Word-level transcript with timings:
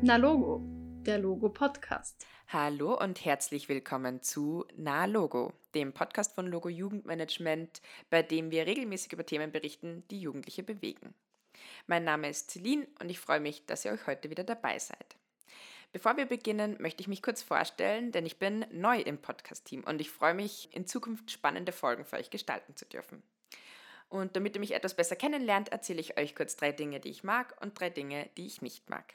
Na 0.00 0.14
Logo, 0.14 0.62
der 1.02 1.18
Logo 1.18 1.48
Podcast. 1.48 2.24
Hallo 2.46 2.96
und 2.96 3.24
herzlich 3.24 3.68
willkommen 3.68 4.22
zu 4.22 4.64
Na 4.76 5.06
Logo, 5.06 5.52
dem 5.74 5.92
Podcast 5.92 6.36
von 6.36 6.46
Logo 6.46 6.68
Jugendmanagement, 6.68 7.82
bei 8.08 8.22
dem 8.22 8.52
wir 8.52 8.64
regelmäßig 8.66 9.12
über 9.12 9.26
Themen 9.26 9.50
berichten, 9.50 10.04
die 10.08 10.20
Jugendliche 10.20 10.62
bewegen. 10.62 11.14
Mein 11.88 12.04
Name 12.04 12.28
ist 12.28 12.52
Celine 12.52 12.86
und 13.00 13.10
ich 13.10 13.18
freue 13.18 13.40
mich, 13.40 13.66
dass 13.66 13.84
ihr 13.84 13.90
euch 13.90 14.06
heute 14.06 14.30
wieder 14.30 14.44
dabei 14.44 14.78
seid. 14.78 15.16
Bevor 15.90 16.16
wir 16.16 16.26
beginnen, 16.26 16.76
möchte 16.78 17.00
ich 17.00 17.08
mich 17.08 17.20
kurz 17.20 17.42
vorstellen, 17.42 18.12
denn 18.12 18.24
ich 18.24 18.38
bin 18.38 18.66
neu 18.70 19.00
im 19.00 19.18
Podcast-Team 19.18 19.82
und 19.82 20.00
ich 20.00 20.12
freue 20.12 20.34
mich, 20.34 20.68
in 20.72 20.86
Zukunft 20.86 21.32
spannende 21.32 21.72
Folgen 21.72 22.04
für 22.04 22.18
euch 22.18 22.30
gestalten 22.30 22.76
zu 22.76 22.84
dürfen. 22.84 23.24
Und 24.08 24.36
damit 24.36 24.54
ihr 24.54 24.60
mich 24.60 24.74
etwas 24.74 24.94
besser 24.94 25.16
kennenlernt, 25.16 25.70
erzähle 25.70 26.00
ich 26.00 26.16
euch 26.16 26.36
kurz 26.36 26.54
drei 26.54 26.70
Dinge, 26.70 27.00
die 27.00 27.10
ich 27.10 27.24
mag 27.24 27.60
und 27.60 27.78
drei 27.78 27.90
Dinge, 27.90 28.30
die 28.36 28.46
ich 28.46 28.62
nicht 28.62 28.88
mag. 28.88 29.14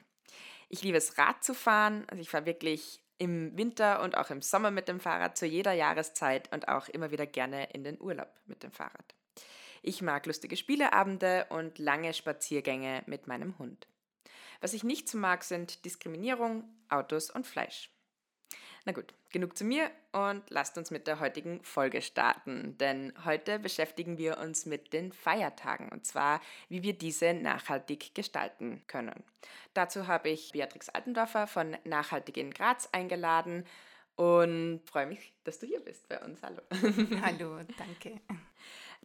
Ich 0.68 0.82
liebe 0.82 0.98
es, 0.98 1.18
Rad 1.18 1.42
zu 1.44 1.54
fahren. 1.54 2.04
Also 2.08 2.20
ich 2.20 2.30
fahre 2.30 2.46
wirklich 2.46 3.00
im 3.18 3.56
Winter 3.56 4.02
und 4.02 4.16
auch 4.16 4.30
im 4.30 4.42
Sommer 4.42 4.70
mit 4.70 4.88
dem 4.88 5.00
Fahrrad 5.00 5.38
zu 5.38 5.46
jeder 5.46 5.72
Jahreszeit 5.72 6.52
und 6.52 6.68
auch 6.68 6.88
immer 6.88 7.10
wieder 7.10 7.26
gerne 7.26 7.70
in 7.72 7.84
den 7.84 8.00
Urlaub 8.00 8.28
mit 8.46 8.62
dem 8.62 8.72
Fahrrad. 8.72 9.14
Ich 9.82 10.02
mag 10.02 10.26
lustige 10.26 10.56
Spieleabende 10.56 11.46
und 11.50 11.78
lange 11.78 12.14
Spaziergänge 12.14 13.02
mit 13.06 13.26
meinem 13.26 13.58
Hund. 13.58 13.86
Was 14.60 14.72
ich 14.72 14.82
nicht 14.82 15.08
so 15.08 15.18
mag, 15.18 15.44
sind 15.44 15.84
Diskriminierung, 15.84 16.64
Autos 16.88 17.30
und 17.30 17.46
Fleisch. 17.46 17.90
Na 18.86 18.92
gut, 18.92 19.14
genug 19.30 19.56
zu 19.56 19.64
mir 19.64 19.90
und 20.12 20.42
lasst 20.50 20.76
uns 20.76 20.90
mit 20.90 21.06
der 21.06 21.18
heutigen 21.18 21.64
Folge 21.64 22.02
starten, 22.02 22.76
denn 22.76 23.14
heute 23.24 23.58
beschäftigen 23.58 24.18
wir 24.18 24.36
uns 24.36 24.66
mit 24.66 24.92
den 24.92 25.10
Feiertagen 25.10 25.88
und 25.88 26.04
zwar, 26.04 26.42
wie 26.68 26.82
wir 26.82 26.92
diese 26.92 27.32
nachhaltig 27.32 28.14
gestalten 28.14 28.82
können. 28.86 29.24
Dazu 29.72 30.06
habe 30.06 30.28
ich 30.28 30.52
Beatrix 30.52 30.90
Altendorfer 30.90 31.46
von 31.46 31.78
Nachhaltig 31.84 32.36
in 32.36 32.52
Graz 32.52 32.86
eingeladen 32.92 33.64
und 34.16 34.82
freue 34.84 35.06
mich, 35.06 35.32
dass 35.44 35.58
du 35.58 35.66
hier 35.66 35.80
bist 35.80 36.06
bei 36.08 36.20
uns. 36.20 36.42
Hallo. 36.42 36.60
Hallo, 37.22 37.60
danke. 37.78 38.20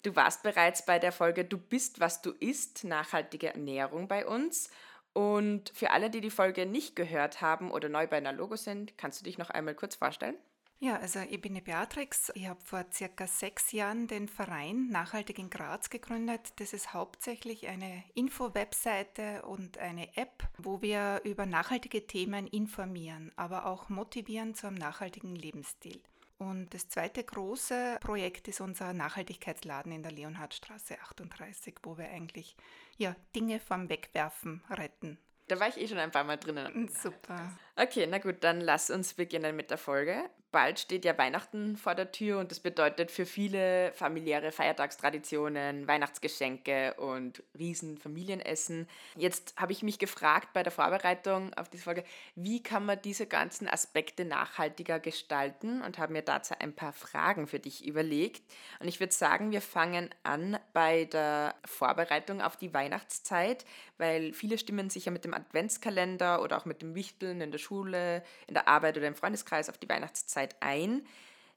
Du 0.03 0.13
warst 0.13 0.43
bereits 0.43 0.85
bei 0.85 0.99
der 0.99 1.13
Folge 1.13 1.45
Du 1.45 1.57
bist, 1.57 2.01
was 2.01 2.21
du 2.21 2.31
isst, 2.31 2.83
nachhaltige 2.83 3.53
Ernährung 3.53 4.09
bei 4.09 4.25
uns 4.25 4.69
und 5.13 5.71
für 5.73 5.91
alle, 5.91 6.09
die 6.09 6.21
die 6.21 6.29
Folge 6.29 6.65
nicht 6.65 6.95
gehört 6.95 7.41
haben 7.41 7.71
oder 7.71 7.89
neu 7.89 8.07
bei 8.07 8.17
einer 8.17 8.33
Logo 8.33 8.55
sind, 8.55 8.97
kannst 8.97 9.19
du 9.19 9.23
dich 9.25 9.37
noch 9.37 9.49
einmal 9.49 9.75
kurz 9.75 9.95
vorstellen? 9.95 10.35
Ja, 10.81 10.95
also 10.95 11.19
ich 11.19 11.41
bin 11.41 11.55
die 11.55 11.61
Beatrix. 11.61 12.31
Ich 12.35 12.47
habe 12.47 12.61
vor 12.63 12.85
circa 12.93 13.27
sechs 13.27 13.73
Jahren 13.73 14.07
den 14.07 14.29
Verein 14.29 14.87
Nachhaltig 14.87 15.37
in 15.37 15.49
Graz 15.49 15.89
gegründet. 15.89 16.53
Das 16.55 16.71
ist 16.71 16.93
hauptsächlich 16.93 17.67
eine 17.67 18.01
Info-Webseite 18.13 19.41
und 19.41 19.77
eine 19.77 20.15
App, 20.15 20.47
wo 20.57 20.81
wir 20.81 21.19
über 21.25 21.45
nachhaltige 21.45 22.07
Themen 22.07 22.47
informieren, 22.47 23.33
aber 23.35 23.65
auch 23.65 23.89
motivieren 23.89 24.55
zu 24.55 24.67
einem 24.67 24.77
nachhaltigen 24.77 25.35
Lebensstil. 25.35 26.01
Und 26.39 26.73
das 26.73 26.87
zweite 26.87 27.21
große 27.21 27.97
Projekt 27.99 28.47
ist 28.47 28.61
unser 28.61 28.93
Nachhaltigkeitsladen 28.93 29.91
in 29.91 30.03
der 30.03 30.13
Leonhardstraße 30.13 30.97
38, 31.01 31.75
wo 31.83 31.97
wir 31.97 32.09
eigentlich 32.09 32.55
ja, 32.97 33.15
Dinge 33.35 33.59
vom 33.59 33.89
Wegwerfen 33.89 34.63
retten. 34.69 35.19
Da 35.49 35.59
war 35.59 35.67
ich 35.67 35.77
eh 35.77 35.87
schon 35.87 35.97
ein 35.97 36.11
paar 36.11 36.23
Mal 36.23 36.37
drinnen. 36.37 36.87
Super. 36.87 37.51
Okay, 37.75 38.07
na 38.09 38.19
gut, 38.19 38.37
dann 38.41 38.61
lass 38.61 38.89
uns 38.89 39.15
beginnen 39.15 39.55
mit 39.55 39.69
der 39.69 39.77
Folge 39.77 40.29
bald 40.51 40.79
steht 40.79 41.05
ja 41.05 41.17
Weihnachten 41.17 41.77
vor 41.77 41.95
der 41.95 42.11
Tür 42.11 42.39
und 42.39 42.51
das 42.51 42.59
bedeutet 42.59 43.11
für 43.11 43.25
viele 43.25 43.91
familiäre 43.93 44.51
Feiertagstraditionen, 44.51 45.87
Weihnachtsgeschenke 45.87 46.95
und 46.95 47.43
riesen 47.57 47.97
Familienessen. 47.97 48.87
Jetzt 49.15 49.53
habe 49.57 49.71
ich 49.71 49.83
mich 49.83 49.99
gefragt 49.99 50.49
bei 50.53 50.63
der 50.63 50.71
Vorbereitung 50.71 51.53
auf 51.53 51.69
diese 51.69 51.83
Folge, 51.83 52.03
wie 52.35 52.63
kann 52.63 52.85
man 52.85 53.01
diese 53.01 53.27
ganzen 53.27 53.67
Aspekte 53.67 54.25
nachhaltiger 54.25 54.99
gestalten 54.99 55.81
und 55.81 55.97
habe 55.97 56.13
mir 56.13 56.23
dazu 56.23 56.55
ein 56.59 56.73
paar 56.73 56.93
Fragen 56.93 57.47
für 57.47 57.59
dich 57.59 57.85
überlegt. 57.85 58.43
Und 58.79 58.87
ich 58.87 58.99
würde 58.99 59.13
sagen, 59.13 59.51
wir 59.51 59.61
fangen 59.61 60.09
an 60.23 60.57
bei 60.73 61.05
der 61.05 61.55
Vorbereitung 61.65 62.41
auf 62.41 62.57
die 62.57 62.73
Weihnachtszeit, 62.73 63.65
weil 63.97 64.33
viele 64.33 64.57
stimmen 64.57 64.89
sich 64.89 65.05
ja 65.05 65.11
mit 65.11 65.25
dem 65.25 65.33
Adventskalender 65.33 66.41
oder 66.41 66.57
auch 66.57 66.65
mit 66.65 66.81
dem 66.81 66.95
Wichteln 66.95 67.41
in 67.41 67.51
der 67.51 67.59
Schule, 67.59 68.23
in 68.47 68.55
der 68.55 68.67
Arbeit 68.67 68.97
oder 68.97 69.07
im 69.07 69.15
Freundeskreis 69.15 69.69
auf 69.69 69.77
die 69.77 69.89
Weihnachtszeit 69.89 70.38
Zeit 70.39 70.55
ein. 70.61 71.05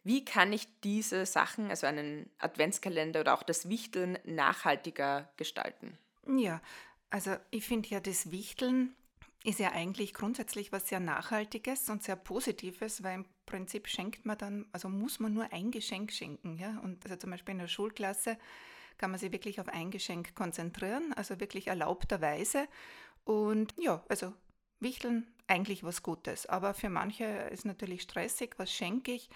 Wie 0.04 0.24
kann 0.24 0.52
ich 0.52 0.66
diese 0.82 1.26
Sachen, 1.26 1.70
also 1.70 1.86
einen 1.86 2.28
Adventskalender 2.38 3.20
oder 3.20 3.34
auch 3.34 3.44
das 3.44 3.68
Wichteln, 3.68 4.18
nachhaltiger 4.24 5.30
gestalten? 5.36 5.96
Ja, 6.26 6.60
also 7.10 7.36
ich 7.50 7.64
finde 7.64 7.88
ja, 7.90 8.00
das 8.00 8.30
Wichteln 8.32 8.94
ist 9.44 9.58
ja 9.58 9.72
eigentlich 9.72 10.14
grundsätzlich 10.14 10.72
was 10.72 10.88
sehr 10.88 11.00
Nachhaltiges 11.00 11.88
und 11.88 12.02
sehr 12.02 12.16
Positives, 12.16 13.02
weil 13.02 13.16
im 13.16 13.26
Prinzip 13.46 13.88
schenkt 13.88 14.24
man 14.24 14.38
dann, 14.38 14.66
also 14.72 14.88
muss 14.88 15.20
man 15.20 15.34
nur 15.34 15.52
ein 15.52 15.70
Geschenk 15.70 16.12
schenken. 16.12 16.56
Ja? 16.58 16.78
Und 16.82 17.04
also 17.04 17.16
zum 17.16 17.30
Beispiel 17.30 17.52
in 17.52 17.58
der 17.58 17.68
Schulklasse 17.68 18.38
kann 18.98 19.10
man 19.10 19.18
sich 19.18 19.32
wirklich 19.32 19.60
auf 19.60 19.68
ein 19.68 19.90
Geschenk 19.90 20.34
konzentrieren, 20.34 21.12
also 21.14 21.40
wirklich 21.40 21.68
erlaubterweise. 21.68 22.68
Und 23.24 23.74
ja, 23.78 24.04
also 24.08 24.32
Wichteln 24.82 25.26
eigentlich 25.46 25.84
was 25.84 26.02
Gutes. 26.02 26.46
Aber 26.46 26.74
für 26.74 26.88
manche 26.88 27.24
ist 27.24 27.64
natürlich 27.64 28.02
stressig, 28.02 28.54
was 28.58 28.72
schenke 28.72 29.12
ich? 29.12 29.28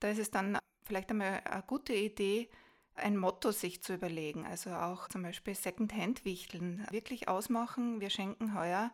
Da 0.00 0.08
ist 0.08 0.18
es 0.18 0.30
dann 0.30 0.58
vielleicht 0.84 1.10
einmal 1.10 1.40
eine 1.44 1.62
gute 1.66 1.94
Idee, 1.94 2.48
ein 2.94 3.16
Motto 3.16 3.52
sich 3.52 3.82
zu 3.82 3.94
überlegen. 3.94 4.46
Also 4.46 4.70
auch 4.70 5.08
zum 5.08 5.22
Beispiel 5.22 5.54
Secondhand-Wichteln. 5.54 6.86
Wirklich 6.90 7.28
ausmachen, 7.28 8.00
wir 8.00 8.10
schenken 8.10 8.54
heuer 8.54 8.92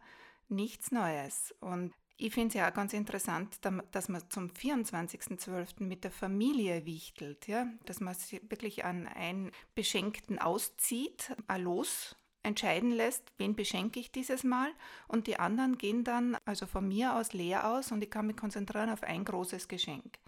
nichts 0.49 0.93
Neues. 0.93 1.55
Und 1.61 1.93
ich 2.17 2.35
finde 2.35 2.49
es 2.49 2.55
ja 2.55 2.69
auch 2.69 2.75
ganz 2.75 2.93
interessant, 2.93 3.59
dass 3.93 4.09
man 4.09 4.29
zum 4.29 4.49
24.12. 4.49 5.85
mit 5.85 6.05
der 6.05 6.11
Familie 6.11 6.85
wichtelt, 6.85 7.47
ja? 7.47 7.67
dass 7.87 8.01
man 8.01 8.15
sich 8.15 8.41
wirklich 8.51 8.85
an 8.85 9.07
einen 9.07 9.53
Beschenkten 9.75 10.39
auszieht, 10.39 11.33
ein 11.47 11.63
Los 11.63 12.17
entscheiden 12.49 12.91
lässt, 12.91 13.23
wen 13.39 13.55
beschenke 13.55 14.01
ich 14.01 14.11
dieses 14.11 14.43
Mal. 14.43 14.71
Und 15.07 15.27
die 15.27 15.39
anderen 15.39 15.79
gehen 15.79 16.03
dann 16.03 16.37
also 16.45 16.67
von 16.67 16.89
mir 16.89 17.15
aus 17.15 17.33
leer 17.33 17.69
aus 17.69 17.93
und 17.93 18.03
ich 18.03 18.11
kann 18.11 18.27
mich 18.27 18.37
konzentrieren 18.37 18.91
auf 18.91 19.03
ein 19.05 19.25
großes 19.25 19.69
Geschenk. 19.69 20.19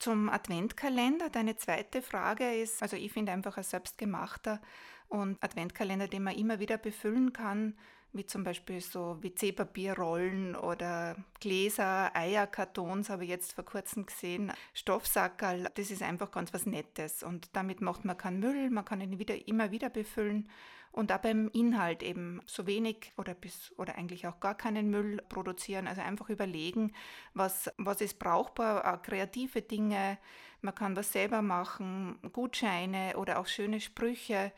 Zum 0.00 0.28
Adventkalender, 0.28 1.30
deine 1.30 1.56
zweite 1.56 2.02
Frage 2.02 2.54
ist, 2.56 2.82
also 2.82 2.96
ich 2.96 3.12
finde 3.12 3.32
einfach 3.32 3.56
ein 3.56 3.62
selbstgemachter 3.62 4.60
und 5.08 5.42
Adventkalender, 5.42 6.08
den 6.08 6.24
man 6.24 6.34
immer 6.34 6.58
wieder 6.58 6.78
befüllen 6.78 7.32
kann, 7.32 7.76
wie 8.14 8.26
zum 8.26 8.44
Beispiel 8.44 8.80
so 8.80 9.18
WC-Papierrollen 9.22 10.54
oder 10.54 11.16
Gläser, 11.40 12.14
Eierkartons, 12.14 13.10
habe 13.10 13.24
ich 13.24 13.30
jetzt 13.30 13.52
vor 13.54 13.64
kurzem 13.64 14.06
gesehen, 14.06 14.52
Stoffsackerl, 14.72 15.68
das 15.74 15.90
ist 15.90 16.02
einfach 16.02 16.30
ganz 16.30 16.54
was 16.54 16.64
Nettes. 16.64 17.22
Und 17.22 17.50
damit 17.54 17.80
macht 17.80 18.04
man 18.04 18.16
keinen 18.16 18.38
Müll, 18.38 18.70
man 18.70 18.84
kann 18.84 19.00
ihn 19.00 19.18
wieder, 19.18 19.48
immer 19.48 19.72
wieder 19.72 19.90
befüllen 19.90 20.48
und 20.94 21.10
auch 21.10 21.18
beim 21.18 21.48
Inhalt 21.52 22.04
eben 22.04 22.40
so 22.46 22.68
wenig 22.68 23.12
oder 23.16 23.34
bis 23.34 23.72
oder 23.76 23.96
eigentlich 23.96 24.28
auch 24.28 24.38
gar 24.38 24.54
keinen 24.54 24.90
Müll 24.90 25.20
produzieren. 25.28 25.88
Also 25.88 26.02
einfach 26.02 26.30
überlegen, 26.30 26.92
was, 27.34 27.68
was 27.78 28.00
ist 28.00 28.20
brauchbar, 28.20 28.94
auch 28.94 29.02
kreative 29.02 29.60
Dinge. 29.60 30.18
Man 30.60 30.74
kann 30.74 30.96
was 30.96 31.12
selber 31.12 31.42
machen, 31.42 32.18
Gutscheine 32.32 33.16
oder 33.16 33.40
auch 33.40 33.46
schöne 33.46 33.80
Sprüche. 33.80 34.52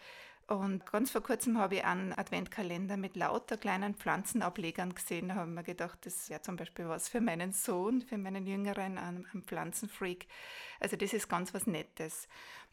Und 0.48 0.86
ganz 0.86 1.10
vor 1.10 1.22
kurzem 1.22 1.58
habe 1.58 1.76
ich 1.76 1.84
einen 1.84 2.12
Adventkalender 2.12 2.96
mit 2.96 3.16
lauter 3.16 3.56
kleinen 3.56 3.96
Pflanzenablegern 3.96 4.94
gesehen. 4.94 5.28
Da 5.28 5.34
habe 5.34 5.50
ich 5.50 5.54
mir 5.56 5.64
gedacht, 5.64 5.98
das 6.06 6.30
wäre 6.30 6.40
zum 6.40 6.54
Beispiel 6.54 6.88
was 6.88 7.08
für 7.08 7.20
meinen 7.20 7.50
Sohn, 7.50 8.00
für 8.02 8.16
meinen 8.16 8.46
Jüngeren, 8.46 8.96
einen 8.96 9.26
Pflanzenfreak. 9.44 10.28
Also 10.78 10.96
das 10.96 11.12
ist 11.12 11.28
ganz 11.28 11.52
was 11.52 11.66
Nettes. 11.66 12.28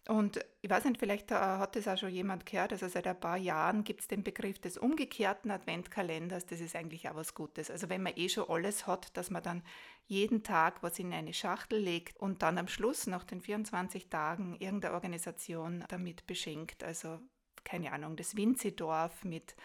Und 0.07 0.45
ich 0.62 0.69
weiß 0.69 0.83
nicht, 0.83 1.00
vielleicht 1.00 1.31
äh, 1.31 1.35
hat 1.35 1.75
das 1.75 1.88
auch 1.88 1.97
schon 1.97 2.09
jemand 2.09 2.45
gehört, 2.45 2.74
also 2.74 2.89
seit 2.89 3.07
ein 3.07 3.19
paar 3.19 3.38
Jahren 3.38 3.86
gibt 3.86 4.01
es 4.01 4.07
den 4.09 4.21
Begriff 4.21 4.59
des 4.59 4.77
umgekehrten 4.77 5.50
Adventkalenders, 5.50 6.45
das 6.45 6.59
ist 6.59 6.75
eigentlich 6.75 7.09
auch 7.09 7.15
was 7.15 7.33
Gutes. 7.33 7.71
Also 7.71 7.88
wenn 7.88 8.03
man 8.03 8.12
eh 8.18 8.27
schon 8.27 8.50
alles 8.50 8.86
hat, 8.86 9.15
dass 9.15 9.30
man 9.30 9.44
dann 9.44 9.63
jeden 10.06 10.44
Tag 10.44 10.83
was 10.83 11.00
in 11.00 11.13
eine 11.13 11.33
Schachtel 11.33 11.80
legt 11.80 12.19
und 12.19 12.42
dann 12.42 12.57
am 12.57 12.68
Schluss 12.68 13.07
nach 13.07 13.24
den 13.24 13.39
24 13.39 14.09
Tagen 14.09 14.57
irgendeine 14.59 14.94
Organisation 14.94 15.86
damit 15.88 16.27
beschenkt. 16.27 16.83
Also 16.83 17.21
keine 17.63 17.92
Ahnung, 17.92 18.15
das 18.15 18.36
Winzidorf 18.36 19.24
mit 19.24 19.56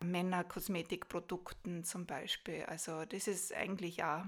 Männerkosmetikprodukten 0.00 1.84
zum 1.84 2.06
Beispiel. 2.06 2.64
Also 2.64 3.04
das 3.04 3.28
ist 3.28 3.54
eigentlich 3.54 4.02
auch 4.04 4.24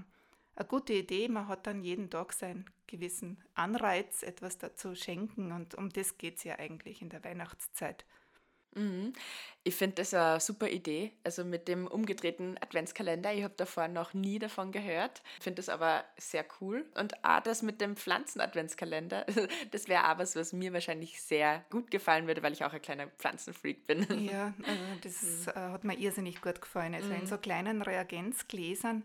eine 0.55 0.67
gute 0.67 0.93
Idee. 0.93 1.27
Man 1.27 1.47
hat 1.47 1.67
dann 1.67 1.83
jeden 1.83 2.09
Tag 2.09 2.33
seinen 2.33 2.69
gewissen 2.87 3.43
Anreiz, 3.53 4.23
etwas 4.23 4.57
dazu 4.57 4.95
schenken 4.95 5.51
und 5.51 5.75
um 5.75 5.89
das 5.89 6.17
geht 6.17 6.37
es 6.37 6.43
ja 6.43 6.59
eigentlich 6.59 7.01
in 7.01 7.09
der 7.09 7.23
Weihnachtszeit. 7.23 8.05
Mhm. 8.75 9.13
Ich 9.67 9.73
finde 9.73 9.95
das 9.95 10.13
eine 10.13 10.39
super 10.39 10.69
Idee. 10.69 11.11
Also 11.23 11.43
mit 11.43 11.67
dem 11.67 11.87
umgedrehten 11.87 12.55
Adventskalender. 12.61 13.33
Ich 13.33 13.43
habe 13.43 13.55
davor 13.57 13.87
noch 13.87 14.13
nie 14.13 14.37
davon 14.37 14.71
gehört. 14.71 15.23
Finde 15.39 15.55
das 15.55 15.69
aber 15.69 16.05
sehr 16.17 16.45
cool. 16.61 16.85
Und 16.95 17.25
auch 17.25 17.39
das 17.39 17.63
mit 17.63 17.81
dem 17.81 17.95
Pflanzen-Adventskalender, 17.95 19.25
das 19.71 19.87
wäre 19.87 20.11
auch 20.11 20.19
was, 20.19 20.35
was 20.35 20.53
mir 20.53 20.71
wahrscheinlich 20.71 21.19
sehr 21.19 21.65
gut 21.71 21.89
gefallen 21.89 22.27
würde, 22.27 22.43
weil 22.43 22.53
ich 22.53 22.63
auch 22.63 22.73
ein 22.73 22.81
kleiner 22.81 23.07
Pflanzenfreak 23.07 23.87
bin. 23.87 24.05
Ja, 24.23 24.53
also 24.63 24.81
das 25.01 25.23
mhm. 25.23 25.49
Äh, 25.49 25.71
hat 25.71 25.83
mir 25.83 25.97
irrsinnig 25.97 26.41
gut 26.41 26.61
gefallen. 26.61 26.93
Also 26.93 27.09
mhm. 27.09 27.21
in 27.21 27.27
so 27.27 27.39
kleinen 27.39 27.81
Reagenzgläsern, 27.81 29.03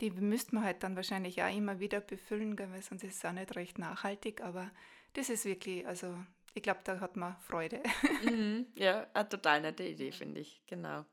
die 0.00 0.10
müsste 0.10 0.56
man 0.56 0.64
halt 0.64 0.82
dann 0.82 0.96
wahrscheinlich 0.96 1.40
auch 1.40 1.54
immer 1.54 1.78
wieder 1.78 2.00
befüllen, 2.00 2.58
weil 2.58 2.82
sonst 2.82 3.04
ist 3.04 3.18
es 3.18 3.24
auch 3.24 3.32
nicht 3.32 3.54
recht 3.54 3.78
nachhaltig. 3.78 4.40
Aber 4.40 4.72
das 5.12 5.28
ist 5.28 5.44
wirklich, 5.44 5.86
also 5.86 6.16
ich 6.54 6.62
glaube, 6.62 6.80
da 6.84 7.00
hat 7.00 7.16
man 7.16 7.36
Freude. 7.38 7.82
Mhm, 8.24 8.66
ja, 8.74 9.06
eine 9.14 9.28
total 9.28 9.62
nette 9.62 9.84
Idee, 9.84 10.12
finde 10.12 10.40
ich, 10.40 10.62
genau. 10.66 11.06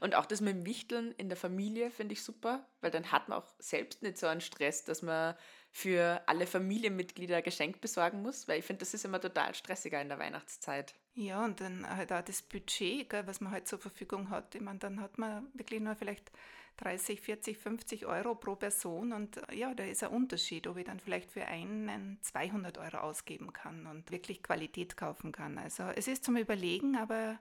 Und 0.00 0.14
auch 0.14 0.26
das 0.26 0.40
mit 0.40 0.54
dem 0.54 0.66
Wichteln 0.66 1.12
in 1.12 1.28
der 1.28 1.36
Familie 1.36 1.90
finde 1.90 2.12
ich 2.12 2.22
super, 2.22 2.66
weil 2.80 2.90
dann 2.90 3.10
hat 3.10 3.28
man 3.28 3.38
auch 3.38 3.46
selbst 3.58 4.02
nicht 4.02 4.18
so 4.18 4.26
einen 4.26 4.40
Stress, 4.40 4.84
dass 4.84 5.02
man 5.02 5.34
für 5.70 6.22
alle 6.26 6.46
Familienmitglieder 6.46 7.38
ein 7.38 7.42
Geschenk 7.42 7.80
besorgen 7.80 8.22
muss, 8.22 8.46
weil 8.46 8.58
ich 8.58 8.64
finde, 8.64 8.80
das 8.80 8.94
ist 8.94 9.04
immer 9.04 9.20
total 9.20 9.54
stressiger 9.54 10.00
in 10.00 10.10
der 10.10 10.18
Weihnachtszeit. 10.18 10.94
Ja, 11.14 11.44
und 11.44 11.60
dann 11.60 11.88
halt 11.88 12.12
auch 12.12 12.22
das 12.22 12.42
Budget, 12.42 13.08
gell, 13.08 13.26
was 13.26 13.40
man 13.40 13.52
halt 13.52 13.66
zur 13.66 13.78
Verfügung 13.78 14.30
hat. 14.30 14.54
Ich 14.54 14.60
meine, 14.60 14.78
dann 14.78 15.00
hat 15.00 15.18
man 15.18 15.48
wirklich 15.54 15.80
nur 15.80 15.96
vielleicht 15.96 16.30
30, 16.78 17.20
40, 17.20 17.58
50 17.58 18.06
Euro 18.06 18.34
pro 18.34 18.56
Person 18.56 19.12
und 19.12 19.36
äh, 19.48 19.56
ja, 19.56 19.74
da 19.74 19.84
ist 19.84 20.02
ein 20.02 20.10
Unterschied, 20.10 20.66
ob 20.66 20.76
ich 20.76 20.84
dann 20.84 21.00
vielleicht 21.00 21.30
für 21.30 21.44
einen 21.44 22.18
200 22.22 22.78
Euro 22.78 22.98
ausgeben 22.98 23.52
kann 23.52 23.86
und 23.86 24.10
wirklich 24.10 24.42
Qualität 24.42 24.96
kaufen 24.96 25.32
kann. 25.32 25.58
Also 25.58 25.84
es 25.94 26.08
ist 26.08 26.24
zum 26.24 26.36
Überlegen, 26.36 26.96
aber 26.96 27.38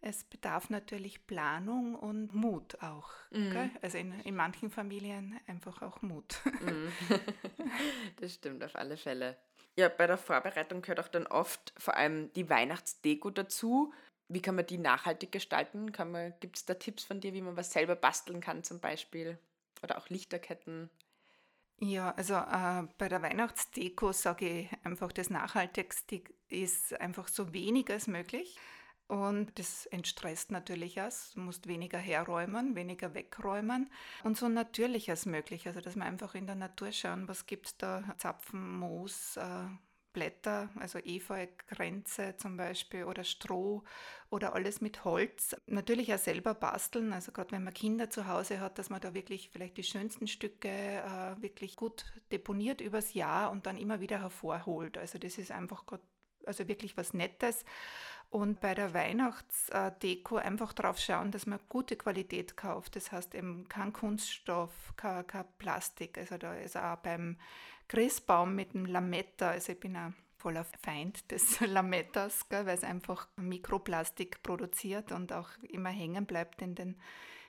es 0.00 0.24
bedarf 0.24 0.68
natürlich 0.68 1.26
Planung 1.26 1.94
und 1.94 2.34
Mut 2.34 2.82
auch. 2.82 3.10
Mhm. 3.30 3.70
Also 3.80 3.96
in, 3.96 4.20
in 4.20 4.36
manchen 4.36 4.70
Familien 4.70 5.40
einfach 5.46 5.80
auch 5.80 6.02
Mut. 6.02 6.40
Mhm. 6.60 6.92
das 8.20 8.34
stimmt 8.34 8.62
auf 8.62 8.76
alle 8.76 8.96
Fälle. 8.98 9.38
Ja, 9.76 9.88
bei 9.88 10.06
der 10.06 10.18
Vorbereitung 10.18 10.82
gehört 10.82 11.00
auch 11.00 11.08
dann 11.08 11.26
oft 11.26 11.72
vor 11.78 11.96
allem 11.96 12.32
die 12.34 12.48
Weihnachtsdeko 12.48 13.30
dazu. 13.30 13.92
Wie 14.28 14.40
kann 14.40 14.54
man 14.54 14.66
die 14.66 14.78
nachhaltig 14.78 15.32
gestalten? 15.32 15.92
Gibt 16.40 16.56
es 16.56 16.64
da 16.64 16.74
Tipps 16.74 17.04
von 17.04 17.20
dir, 17.20 17.34
wie 17.34 17.42
man 17.42 17.56
was 17.56 17.72
selber 17.72 17.96
basteln 17.96 18.40
kann 18.40 18.64
zum 18.64 18.80
Beispiel? 18.80 19.38
Oder 19.82 19.98
auch 19.98 20.08
Lichterketten? 20.08 20.90
Ja, 21.80 22.12
also 22.12 22.34
äh, 22.34 22.88
bei 22.98 23.08
der 23.08 23.20
Weihnachtsdeko 23.22 24.12
sage 24.12 24.48
ich 24.48 24.68
einfach, 24.84 25.12
das 25.12 25.28
Nachhaltigste 25.28 26.22
ist 26.48 26.98
einfach 27.00 27.28
so 27.28 27.52
wenig 27.52 27.90
als 27.90 28.06
möglich. 28.06 28.56
Und 29.06 29.58
das 29.58 29.84
entstresst 29.86 30.50
natürlich 30.50 31.00
auch. 31.00 31.10
Du 31.34 31.40
musst 31.40 31.66
weniger 31.66 31.98
herräumen, 31.98 32.74
weniger 32.74 33.12
wegräumen 33.12 33.90
und 34.22 34.38
so 34.38 34.48
natürlich 34.48 35.10
als 35.10 35.26
möglich. 35.26 35.66
Also, 35.66 35.82
dass 35.82 35.94
wir 35.94 36.04
einfach 36.04 36.34
in 36.34 36.46
der 36.46 36.54
Natur 36.54 36.90
schauen, 36.90 37.28
was 37.28 37.44
gibt 37.44 37.66
es 37.66 37.76
da? 37.76 38.02
Zapfen, 38.16 38.78
Moos, 38.78 39.36
äh, 39.36 39.66
Blätter, 40.14 40.70
also 40.80 40.98
Efeu-Grenze 40.98 42.36
zum 42.38 42.56
Beispiel 42.56 43.04
oder 43.04 43.24
Stroh 43.24 43.82
oder 44.30 44.54
alles 44.54 44.80
mit 44.80 45.04
Holz. 45.04 45.54
Natürlich 45.66 46.14
auch 46.14 46.18
selber 46.18 46.54
basteln, 46.54 47.12
also 47.12 47.32
gerade 47.32 47.52
wenn 47.52 47.64
man 47.64 47.74
Kinder 47.74 48.08
zu 48.08 48.26
Hause 48.26 48.60
hat, 48.60 48.78
dass 48.78 48.88
man 48.88 49.02
da 49.02 49.12
wirklich 49.12 49.50
vielleicht 49.50 49.76
die 49.76 49.82
schönsten 49.82 50.26
Stücke 50.26 50.68
äh, 50.68 51.42
wirklich 51.42 51.76
gut 51.76 52.06
deponiert 52.32 52.80
übers 52.80 53.12
Jahr 53.12 53.50
und 53.50 53.66
dann 53.66 53.76
immer 53.76 54.00
wieder 54.00 54.20
hervorholt. 54.20 54.96
Also 54.96 55.18
das 55.18 55.36
ist 55.36 55.50
einfach 55.50 55.84
grad, 55.84 56.00
also 56.46 56.66
wirklich 56.68 56.96
was 56.96 57.12
Nettes. 57.12 57.64
Und 58.30 58.60
bei 58.60 58.74
der 58.74 58.92
Weihnachtsdeko 58.94 60.36
einfach 60.36 60.72
darauf 60.72 60.98
schauen, 60.98 61.30
dass 61.30 61.46
man 61.46 61.60
gute 61.68 61.96
Qualität 61.96 62.56
kauft. 62.56 62.96
Das 62.96 63.12
heißt 63.12 63.34
eben 63.34 63.68
kein 63.68 63.92
Kunststoff, 63.92 64.72
kein, 64.96 65.26
kein 65.26 65.44
Plastik. 65.58 66.18
Also 66.18 66.36
da 66.36 66.54
ist 66.54 66.76
auch 66.76 66.96
beim 66.96 67.36
Christbaum 67.88 68.56
mit 68.56 68.74
dem 68.74 68.86
Lametta. 68.86 69.50
Also 69.50 69.72
ich 69.72 69.80
bin 69.80 69.94
ein 69.94 70.14
voller 70.36 70.66
Feind 70.82 71.30
des 71.30 71.60
Lamettas, 71.66 72.44
weil 72.50 72.68
es 72.68 72.84
einfach 72.84 73.28
Mikroplastik 73.36 74.42
produziert 74.42 75.12
und 75.12 75.32
auch 75.32 75.48
immer 75.68 75.90
hängen 75.90 76.26
bleibt 76.26 76.60
in 76.60 76.74
den 76.74 76.96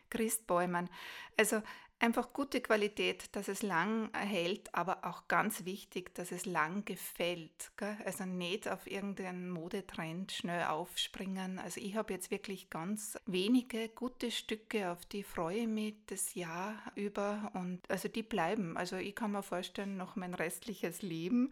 Christbäumen. 0.10 0.90
Also 1.38 1.62
einfach 2.00 2.34
gute 2.34 2.62
Qualität, 2.62 3.36
dass 3.36 3.48
es 3.48 3.62
lang 3.62 4.10
hält, 4.14 4.74
aber 4.74 5.06
auch 5.06 5.28
ganz 5.28 5.66
wichtig, 5.66 6.14
dass 6.14 6.32
es 6.32 6.46
lang 6.46 6.86
gefällt. 6.86 7.72
Gell? 7.78 7.98
Also 8.06 8.26
nicht 8.26 8.68
auf 8.68 8.86
irgendeinen 8.88 9.50
Modetrend 9.50 10.32
schnell 10.32 10.66
aufspringen. 10.66 11.60
Also 11.60 11.80
ich 11.80 11.96
habe 11.96 12.14
jetzt 12.14 12.32
wirklich 12.32 12.70
ganz 12.70 13.18
wenige 13.26 13.90
gute 13.90 14.32
Stücke, 14.32 14.92
auf 14.92 15.06
die 15.06 15.24
freue 15.24 15.60
ich 15.60 15.68
mich 15.68 15.96
das 16.08 16.36
Jahr 16.36 16.76
über 16.96 17.52
und 17.54 17.90
also 17.90 18.08
die 18.08 18.24
bleiben. 18.24 18.78
Also 18.78 18.98
ich 18.98 19.16
kann 19.16 19.32
mir 19.32 19.44
vorstellen, 19.44 19.98
noch 19.98 20.16
mein 20.16 20.34
restliches 20.34 21.02
Leben. 21.02 21.52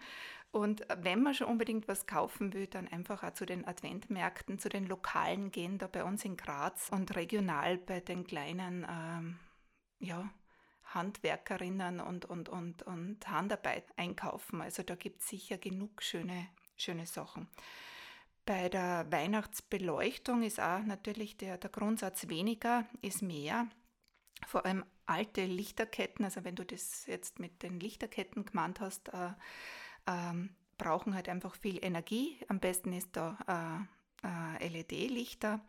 Und 0.52 0.86
wenn 1.02 1.24
man 1.24 1.34
schon 1.34 1.48
unbedingt 1.48 1.88
was 1.88 2.06
kaufen 2.06 2.54
will, 2.54 2.68
dann 2.68 2.88
einfach 2.88 3.24
auch 3.24 3.34
zu 3.34 3.48
den 3.48 3.66
Adventmärkten, 3.66 4.60
zu 4.60 4.70
den 4.70 4.86
Lokalen 4.86 5.52
gehen, 5.52 5.80
da 5.80 5.88
bei 5.88 6.04
uns 6.04 6.24
in 6.26 6.38
Graz 6.38 6.90
und 6.92 7.16
regional 7.16 7.80
bei 7.80 8.02
den 8.02 8.24
kleinen 8.24 8.86
ähm, 8.88 9.40
ja, 10.04 10.30
Handwerkerinnen 10.84 12.00
und, 12.00 12.26
und, 12.26 12.50
und, 12.50 12.84
und 12.84 13.28
Handarbeit 13.28 13.86
einkaufen. 13.98 14.62
Also 14.62 14.84
da 14.84 14.96
gibt 14.96 15.22
es 15.22 15.30
sicher 15.30 15.58
genug 15.58 16.04
schöne, 16.04 16.48
schöne 16.76 17.06
Sachen. 17.06 17.48
Bei 18.46 18.70
der 18.70 19.10
Weihnachtsbeleuchtung 19.10 20.44
ist 20.44 20.60
auch 20.60 20.84
natürlich 20.84 21.38
der, 21.38 21.58
der 21.58 21.70
Grundsatz 21.70 22.28
weniger 22.28 22.86
ist 23.02 23.22
mehr. 23.22 23.68
Vor 24.46 24.66
allem 24.66 24.86
alte 25.06 25.46
Lichterketten, 25.46 26.26
also 26.26 26.44
wenn 26.44 26.56
du 26.56 26.66
das 26.66 27.06
jetzt 27.06 27.40
mit 27.40 27.64
den 27.64 27.80
Lichterketten 27.80 28.46
gemeint 28.46 28.82
hast, 28.82 29.10
äh, 29.14 29.32
äh, 30.06 30.50
brauchen 30.78 31.16
halt 31.16 31.30
einfach 31.30 31.56
viel 31.56 31.84
Energie. 31.84 32.38
Am 32.50 32.60
besten 32.60 32.92
ist 32.92 33.16
da 33.16 33.88
äh, 34.22 34.28
äh 34.28 34.68
LED-Lichter 34.68 35.62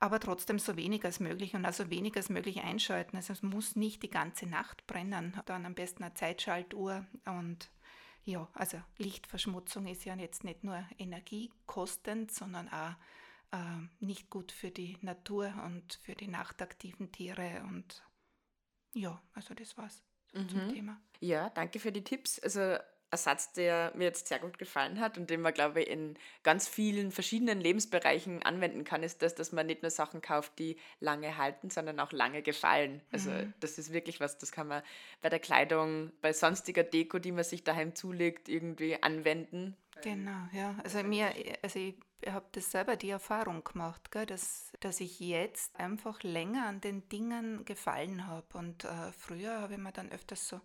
aber 0.00 0.20
trotzdem 0.20 0.58
so 0.58 0.76
wenig 0.76 1.04
als 1.04 1.20
möglich 1.20 1.54
und 1.54 1.64
also 1.64 1.90
wenig 1.90 2.16
als 2.16 2.28
möglich 2.28 2.60
einschalten. 2.60 3.16
Also 3.16 3.32
es 3.32 3.42
muss 3.42 3.76
nicht 3.76 4.02
die 4.02 4.10
ganze 4.10 4.46
Nacht 4.46 4.86
brennen, 4.86 5.40
dann 5.46 5.66
am 5.66 5.74
besten 5.74 6.04
eine 6.04 6.14
Zeitschaltuhr 6.14 7.06
und 7.24 7.70
ja, 8.24 8.48
also 8.52 8.80
Lichtverschmutzung 8.98 9.86
ist 9.86 10.04
ja 10.04 10.14
jetzt 10.14 10.44
nicht 10.44 10.62
nur 10.62 10.84
energiekostend, 10.98 12.30
sondern 12.30 12.68
auch 12.68 12.94
äh, 13.52 14.04
nicht 14.04 14.28
gut 14.28 14.52
für 14.52 14.70
die 14.70 14.98
Natur 15.00 15.52
und 15.64 15.94
für 16.02 16.14
die 16.14 16.28
nachtaktiven 16.28 17.10
Tiere 17.10 17.64
und 17.68 18.04
ja, 18.92 19.20
also 19.32 19.54
das 19.54 19.76
war's 19.76 20.02
mhm. 20.32 20.48
zum 20.48 20.68
Thema. 20.68 21.00
Ja, 21.20 21.50
danke 21.50 21.80
für 21.80 21.92
die 21.92 22.04
Tipps. 22.04 22.38
Also 22.38 22.76
ein 23.10 23.18
Satz, 23.18 23.52
der 23.52 23.92
mir 23.94 24.04
jetzt 24.04 24.28
sehr 24.28 24.38
gut 24.38 24.58
gefallen 24.58 25.00
hat 25.00 25.16
und 25.16 25.30
den 25.30 25.40
man, 25.40 25.54
glaube 25.54 25.82
ich, 25.82 25.88
in 25.88 26.18
ganz 26.42 26.68
vielen 26.68 27.10
verschiedenen 27.10 27.60
Lebensbereichen 27.60 28.42
anwenden 28.42 28.84
kann, 28.84 29.02
ist 29.02 29.22
das, 29.22 29.34
dass 29.34 29.52
man 29.52 29.66
nicht 29.66 29.82
nur 29.82 29.90
Sachen 29.90 30.20
kauft, 30.20 30.58
die 30.58 30.76
lange 31.00 31.38
halten, 31.38 31.70
sondern 31.70 32.00
auch 32.00 32.12
lange 32.12 32.42
gefallen. 32.42 33.00
Also 33.10 33.30
mhm. 33.30 33.54
das 33.60 33.78
ist 33.78 33.92
wirklich 33.92 34.20
was, 34.20 34.38
das 34.38 34.52
kann 34.52 34.68
man 34.68 34.82
bei 35.22 35.28
der 35.28 35.38
Kleidung, 35.38 36.12
bei 36.20 36.32
sonstiger 36.32 36.84
Deko, 36.84 37.18
die 37.18 37.32
man 37.32 37.44
sich 37.44 37.64
daheim 37.64 37.94
zulegt, 37.94 38.48
irgendwie 38.48 39.02
anwenden. 39.02 39.76
Genau, 40.02 40.48
ja. 40.52 40.76
Also 40.84 41.02
mir, 41.02 41.32
also 41.62 41.78
ich 41.78 41.94
habe 42.26 42.46
das 42.52 42.70
selber 42.70 42.96
die 42.96 43.10
Erfahrung 43.10 43.64
gemacht, 43.64 44.10
gell, 44.10 44.26
dass, 44.26 44.72
dass 44.80 45.00
ich 45.00 45.20
jetzt 45.20 45.74
einfach 45.78 46.22
länger 46.22 46.66
an 46.66 46.80
den 46.80 47.08
Dingen 47.08 47.64
gefallen 47.64 48.26
habe. 48.26 48.46
Und 48.58 48.84
äh, 48.84 49.12
früher 49.12 49.60
habe 49.60 49.74
ich 49.74 49.78
mir 49.78 49.92
dann 49.92 50.10
öfters 50.10 50.48
so 50.48 50.60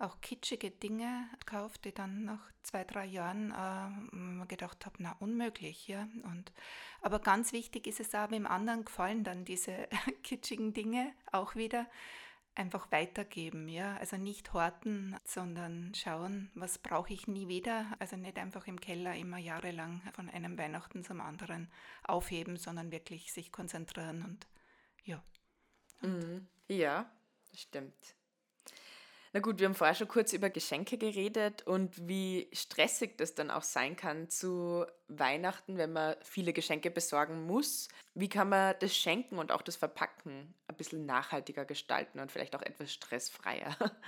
auch 0.00 0.20
kitschige 0.20 0.70
Dinge 0.70 1.28
gekauft, 1.40 1.84
die 1.84 1.92
dann 1.92 2.24
nach 2.24 2.50
zwei, 2.62 2.84
drei 2.84 3.04
Jahren 3.04 3.52
äh, 3.52 4.46
gedacht 4.46 4.86
habe, 4.86 4.96
na 4.98 5.12
unmöglich, 5.20 5.88
ja. 5.88 6.08
Und, 6.24 6.52
aber 7.02 7.18
ganz 7.18 7.52
wichtig 7.52 7.86
ist 7.86 8.00
es 8.00 8.14
auch, 8.14 8.28
dem 8.28 8.46
anderen 8.46 8.84
gefallen 8.84 9.24
dann 9.24 9.44
diese 9.44 9.88
kitschigen 10.22 10.72
Dinge 10.72 11.12
auch 11.32 11.54
wieder 11.54 11.86
einfach 12.54 12.90
weitergeben, 12.90 13.68
ja. 13.68 13.96
Also 13.98 14.16
nicht 14.16 14.52
horten, 14.52 15.16
sondern 15.24 15.94
schauen, 15.94 16.50
was 16.54 16.78
brauche 16.78 17.12
ich 17.12 17.26
nie 17.26 17.48
wieder. 17.48 17.86
Also 17.98 18.16
nicht 18.16 18.38
einfach 18.38 18.66
im 18.66 18.80
Keller 18.80 19.14
immer 19.14 19.38
jahrelang 19.38 20.02
von 20.14 20.28
einem 20.28 20.58
Weihnachten 20.58 21.04
zum 21.04 21.20
anderen 21.20 21.70
aufheben, 22.04 22.56
sondern 22.56 22.90
wirklich 22.90 23.32
sich 23.32 23.52
konzentrieren 23.52 24.22
und 24.22 24.46
ja. 25.04 25.22
Und 26.02 26.18
mhm. 26.18 26.48
Ja, 26.68 27.10
stimmt. 27.54 28.19
Na 29.32 29.38
gut, 29.38 29.60
wir 29.60 29.66
haben 29.66 29.76
vorher 29.76 29.94
schon 29.94 30.08
kurz 30.08 30.32
über 30.32 30.50
Geschenke 30.50 30.98
geredet 30.98 31.62
und 31.62 32.08
wie 32.08 32.48
stressig 32.52 33.16
das 33.16 33.34
dann 33.36 33.52
auch 33.52 33.62
sein 33.62 33.94
kann 33.94 34.28
zu 34.28 34.84
Weihnachten, 35.06 35.78
wenn 35.78 35.92
man 35.92 36.16
viele 36.22 36.52
Geschenke 36.52 36.90
besorgen 36.90 37.46
muss. 37.46 37.86
Wie 38.14 38.28
kann 38.28 38.48
man 38.48 38.74
das 38.80 38.96
Schenken 38.96 39.38
und 39.38 39.52
auch 39.52 39.62
das 39.62 39.76
Verpacken 39.76 40.52
ein 40.66 40.76
bisschen 40.76 41.06
nachhaltiger 41.06 41.64
gestalten 41.64 42.18
und 42.18 42.32
vielleicht 42.32 42.56
auch 42.56 42.62
etwas 42.62 42.92
stressfreier? 42.92 43.76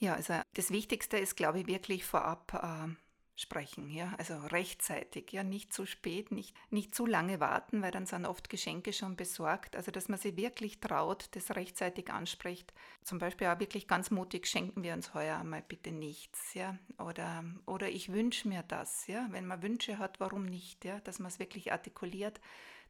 Ja, 0.00 0.14
also 0.14 0.34
das 0.54 0.70
Wichtigste 0.70 1.18
ist, 1.18 1.36
glaube 1.36 1.58
ich, 1.58 1.66
wirklich 1.66 2.04
vorab 2.04 2.54
äh, 2.54 2.94
sprechen, 3.38 3.88
ja, 3.88 4.12
also 4.18 4.36
rechtzeitig, 4.36 5.30
ja, 5.32 5.44
nicht 5.44 5.72
zu 5.72 5.86
spät, 5.86 6.32
nicht, 6.32 6.56
nicht 6.70 6.92
zu 6.92 7.06
lange 7.06 7.38
warten, 7.38 7.82
weil 7.82 7.92
dann 7.92 8.04
sind 8.04 8.26
oft 8.26 8.50
Geschenke 8.50 8.92
schon 8.92 9.14
besorgt. 9.14 9.76
Also, 9.76 9.92
dass 9.92 10.08
man 10.08 10.18
sich 10.18 10.36
wirklich 10.36 10.80
traut, 10.80 11.28
das 11.36 11.54
rechtzeitig 11.54 12.10
anspricht. 12.10 12.74
Zum 13.04 13.20
Beispiel 13.20 13.46
auch 13.46 13.60
wirklich 13.60 13.86
ganz 13.86 14.10
mutig, 14.10 14.48
schenken 14.48 14.82
wir 14.82 14.92
uns 14.92 15.14
heuer 15.14 15.38
einmal 15.38 15.62
bitte 15.62 15.92
nichts, 15.92 16.54
ja, 16.54 16.76
oder, 16.98 17.44
oder 17.64 17.88
ich 17.88 18.12
wünsche 18.12 18.48
mir 18.48 18.64
das, 18.66 19.06
ja, 19.06 19.28
wenn 19.30 19.46
man 19.46 19.62
Wünsche 19.62 19.98
hat, 19.98 20.18
warum 20.18 20.44
nicht, 20.44 20.84
ja, 20.84 20.98
dass 21.00 21.20
man 21.20 21.28
es 21.28 21.38
wirklich 21.38 21.70
artikuliert, 21.70 22.40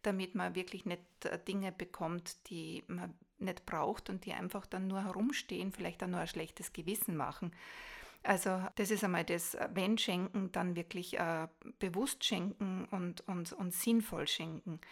damit 0.00 0.34
man 0.34 0.54
wirklich 0.54 0.86
nicht 0.86 1.02
äh, 1.24 1.38
Dinge 1.38 1.72
bekommt, 1.72 2.48
die 2.48 2.84
man 2.86 3.12
nicht 3.38 3.66
braucht 3.66 4.08
und 4.08 4.24
die 4.24 4.32
einfach 4.32 4.64
dann 4.64 4.86
nur 4.86 5.04
herumstehen, 5.04 5.72
vielleicht 5.72 6.00
dann 6.00 6.12
nur 6.12 6.20
ein 6.20 6.26
schlechtes 6.26 6.72
Gewissen 6.72 7.16
machen. 7.16 7.52
Also 8.28 8.62
das 8.74 8.90
ist 8.90 9.02
einmal 9.04 9.24
das, 9.24 9.56
wenn 9.72 9.96
schenken, 9.96 10.52
dann 10.52 10.76
wirklich 10.76 11.18
äh, 11.18 11.48
bewusst 11.78 12.24
schenken 12.24 12.86
und, 12.90 13.26
und, 13.26 13.54
und 13.54 13.72
sinnvoll 13.72 14.28
schenken. 14.28 14.82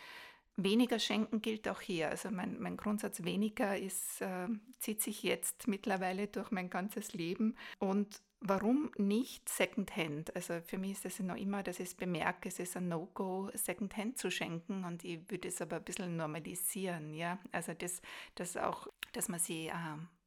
Weniger 0.57 0.99
schenken 0.99 1.43
gilt 1.43 1.69
auch 1.69 1.83
hier. 1.83 2.09
Also 2.09 2.31
mein, 2.31 2.59
mein 2.59 2.78
Grundsatz 2.78 3.25
weniger 3.25 3.78
ist, 3.78 4.23
äh, 4.23 4.49
zieht 4.78 5.02
sich 5.02 5.23
jetzt 5.23 5.69
mittlerweile 5.69 6.28
durch 6.28 6.50
mein 6.50 6.71
ganzes 6.71 7.12
Leben. 7.12 7.59
Und 7.78 8.23
warum 8.40 8.90
nicht 8.97 9.50
Secondhand? 9.50 10.35
Also 10.35 10.62
für 10.62 10.78
mich 10.78 10.93
ist 10.93 11.05
es 11.05 11.21
noch 11.21 11.37
immer, 11.37 11.62
dass 11.62 11.78
ich 11.78 11.88
es 11.88 11.95
bemerke, 11.95 12.49
es 12.49 12.59
ist 12.59 12.75
ein 12.78 12.88
No-Go, 12.88 13.50
Secondhand 13.52 14.16
zu 14.16 14.31
schenken 14.31 14.85
und 14.85 15.05
ich 15.05 15.31
würde 15.31 15.49
es 15.49 15.61
aber 15.61 15.76
ein 15.76 15.85
bisschen 15.85 16.16
normalisieren. 16.16 17.12
Ja? 17.12 17.38
Also 17.52 17.75
das, 17.75 18.00
das 18.35 18.57
auch, 18.57 18.87
dass 19.12 19.28
man 19.28 19.40
sie 19.40 19.66
äh, 19.66 19.73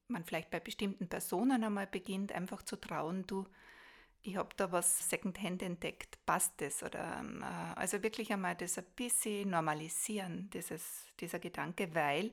man 0.09 0.23
vielleicht 0.23 0.49
bei 0.49 0.59
bestimmten 0.59 1.07
Personen 1.07 1.63
einmal 1.63 1.87
beginnt, 1.87 2.31
einfach 2.31 2.63
zu 2.63 2.75
trauen, 2.75 3.25
du, 3.27 3.45
ich 4.21 4.35
habe 4.35 4.49
da 4.57 4.71
was 4.71 5.09
Secondhand 5.09 5.61
entdeckt, 5.63 6.17
passt 6.25 6.59
das? 6.61 6.83
Oder, 6.83 7.23
äh, 7.23 7.79
also 7.79 8.03
wirklich 8.03 8.31
einmal 8.33 8.55
das 8.55 8.77
ein 8.77 8.85
bisschen 8.95 9.49
normalisieren, 9.49 10.49
dieses, 10.51 11.05
dieser 11.19 11.39
Gedanke, 11.39 11.93
weil 11.95 12.31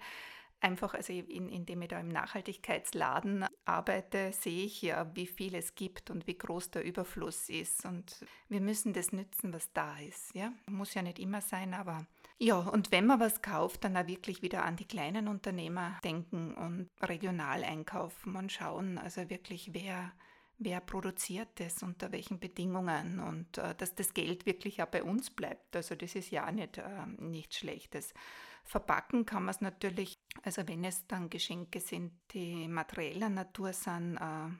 einfach, 0.61 0.95
also 0.95 1.13
in, 1.13 1.49
indem 1.49 1.83
ich 1.83 1.89
da 1.89 2.01
im 2.01 2.09
Nachhaltigkeitsladen 2.09 3.47
arbeite, 3.65 4.33
sehe 4.33 4.65
ich 4.65 4.83
ja, 4.83 5.15
wie 5.15 5.27
viel 5.27 5.55
es 5.55 5.75
gibt 5.75 6.11
und 6.11 6.27
wie 6.27 6.39
groß 6.39 6.71
der 6.71 6.85
Überfluss 6.85 7.49
ist. 7.49 7.85
Und 7.85 8.25
wir 8.49 8.61
müssen 8.61 8.93
das 8.93 9.13
nützen, 9.13 9.53
was 9.53 9.73
da 9.73 9.99
ist. 9.99 10.35
Ja? 10.35 10.53
Muss 10.67 10.95
ja 10.95 11.03
nicht 11.03 11.19
immer 11.19 11.41
sein, 11.41 11.75
aber 11.75 12.07
ja, 12.39 12.59
und 12.59 12.93
wenn 12.93 13.07
man 13.07 13.19
was 13.19 13.41
kauft, 13.41 13.85
dann 13.85 13.97
auch 13.97 14.07
wirklich 14.07 14.43
wieder 14.43 14.65
an 14.65 14.77
die 14.77 14.87
kleinen 14.87 15.27
Unternehmer 15.27 15.99
denken 16.05 16.55
und 16.55 16.91
regional 17.03 17.65
einkaufen 17.65 18.37
und 18.37 18.53
schauen, 18.53 18.99
also 18.99 19.31
wirklich, 19.31 19.73
wer, 19.73 20.13
wer 20.59 20.81
produziert 20.81 21.49
das, 21.57 21.83
unter 21.83 22.13
welchen 22.13 22.39
Bedingungen 22.39 23.21
und 23.21 23.57
äh, 23.57 23.75
dass 23.75 23.95
das 23.95 24.13
Geld 24.13 24.45
wirklich 24.45 24.83
auch 24.83 24.89
bei 24.89 25.03
uns 25.03 25.31
bleibt. 25.31 25.75
Also 25.77 25.95
das 25.95 26.15
ist 26.15 26.31
ja 26.31 26.51
nicht, 26.53 26.77
äh, 26.77 27.07
nichts 27.19 27.57
Schlechtes. 27.57 28.13
Verpacken 28.65 29.25
kann 29.25 29.45
man 29.45 29.55
es 29.55 29.61
natürlich, 29.63 30.19
also 30.43 30.67
wenn 30.69 30.85
es 30.85 31.07
dann 31.07 31.31
Geschenke 31.31 31.81
sind, 31.81 32.13
die 32.33 32.69
materieller 32.69 33.31
Natur 33.31 33.73
sind, 33.73 34.19
äh, 34.19 34.51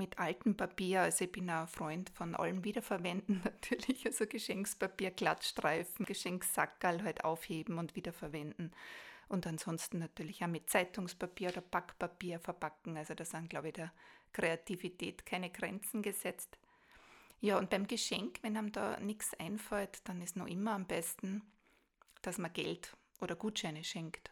mit 0.00 0.18
altem 0.18 0.56
Papier. 0.56 1.02
Also 1.02 1.26
ich 1.26 1.32
bin 1.32 1.50
ein 1.50 1.68
Freund 1.68 2.10
von 2.10 2.34
allem 2.34 2.64
Wiederverwenden 2.64 3.40
natürlich. 3.44 4.06
Also 4.06 4.26
Geschenkspapier, 4.26 5.10
Glattstreifen, 5.10 6.06
Geschenksackerl 6.06 7.04
halt 7.04 7.24
aufheben 7.24 7.78
und 7.78 7.94
wiederverwenden. 7.94 8.72
Und 9.28 9.46
ansonsten 9.46 9.98
natürlich 9.98 10.42
auch 10.42 10.48
mit 10.48 10.70
Zeitungspapier 10.70 11.50
oder 11.50 11.60
Backpapier 11.60 12.40
verpacken. 12.40 12.96
Also 12.96 13.14
da 13.14 13.24
sind, 13.24 13.50
glaube 13.50 13.68
ich, 13.68 13.74
der 13.74 13.92
Kreativität 14.32 15.24
keine 15.26 15.50
Grenzen 15.50 16.02
gesetzt. 16.02 16.58
Ja, 17.40 17.58
und 17.58 17.70
beim 17.70 17.86
Geschenk, 17.86 18.38
wenn 18.42 18.56
einem 18.56 18.72
da 18.72 18.98
nichts 19.00 19.34
einfällt, 19.38 20.00
dann 20.08 20.20
ist 20.20 20.36
noch 20.36 20.46
immer 20.46 20.72
am 20.72 20.86
besten, 20.86 21.42
dass 22.22 22.38
man 22.38 22.52
Geld 22.52 22.96
oder 23.20 23.36
Gutscheine 23.36 23.84
schenkt. 23.84 24.30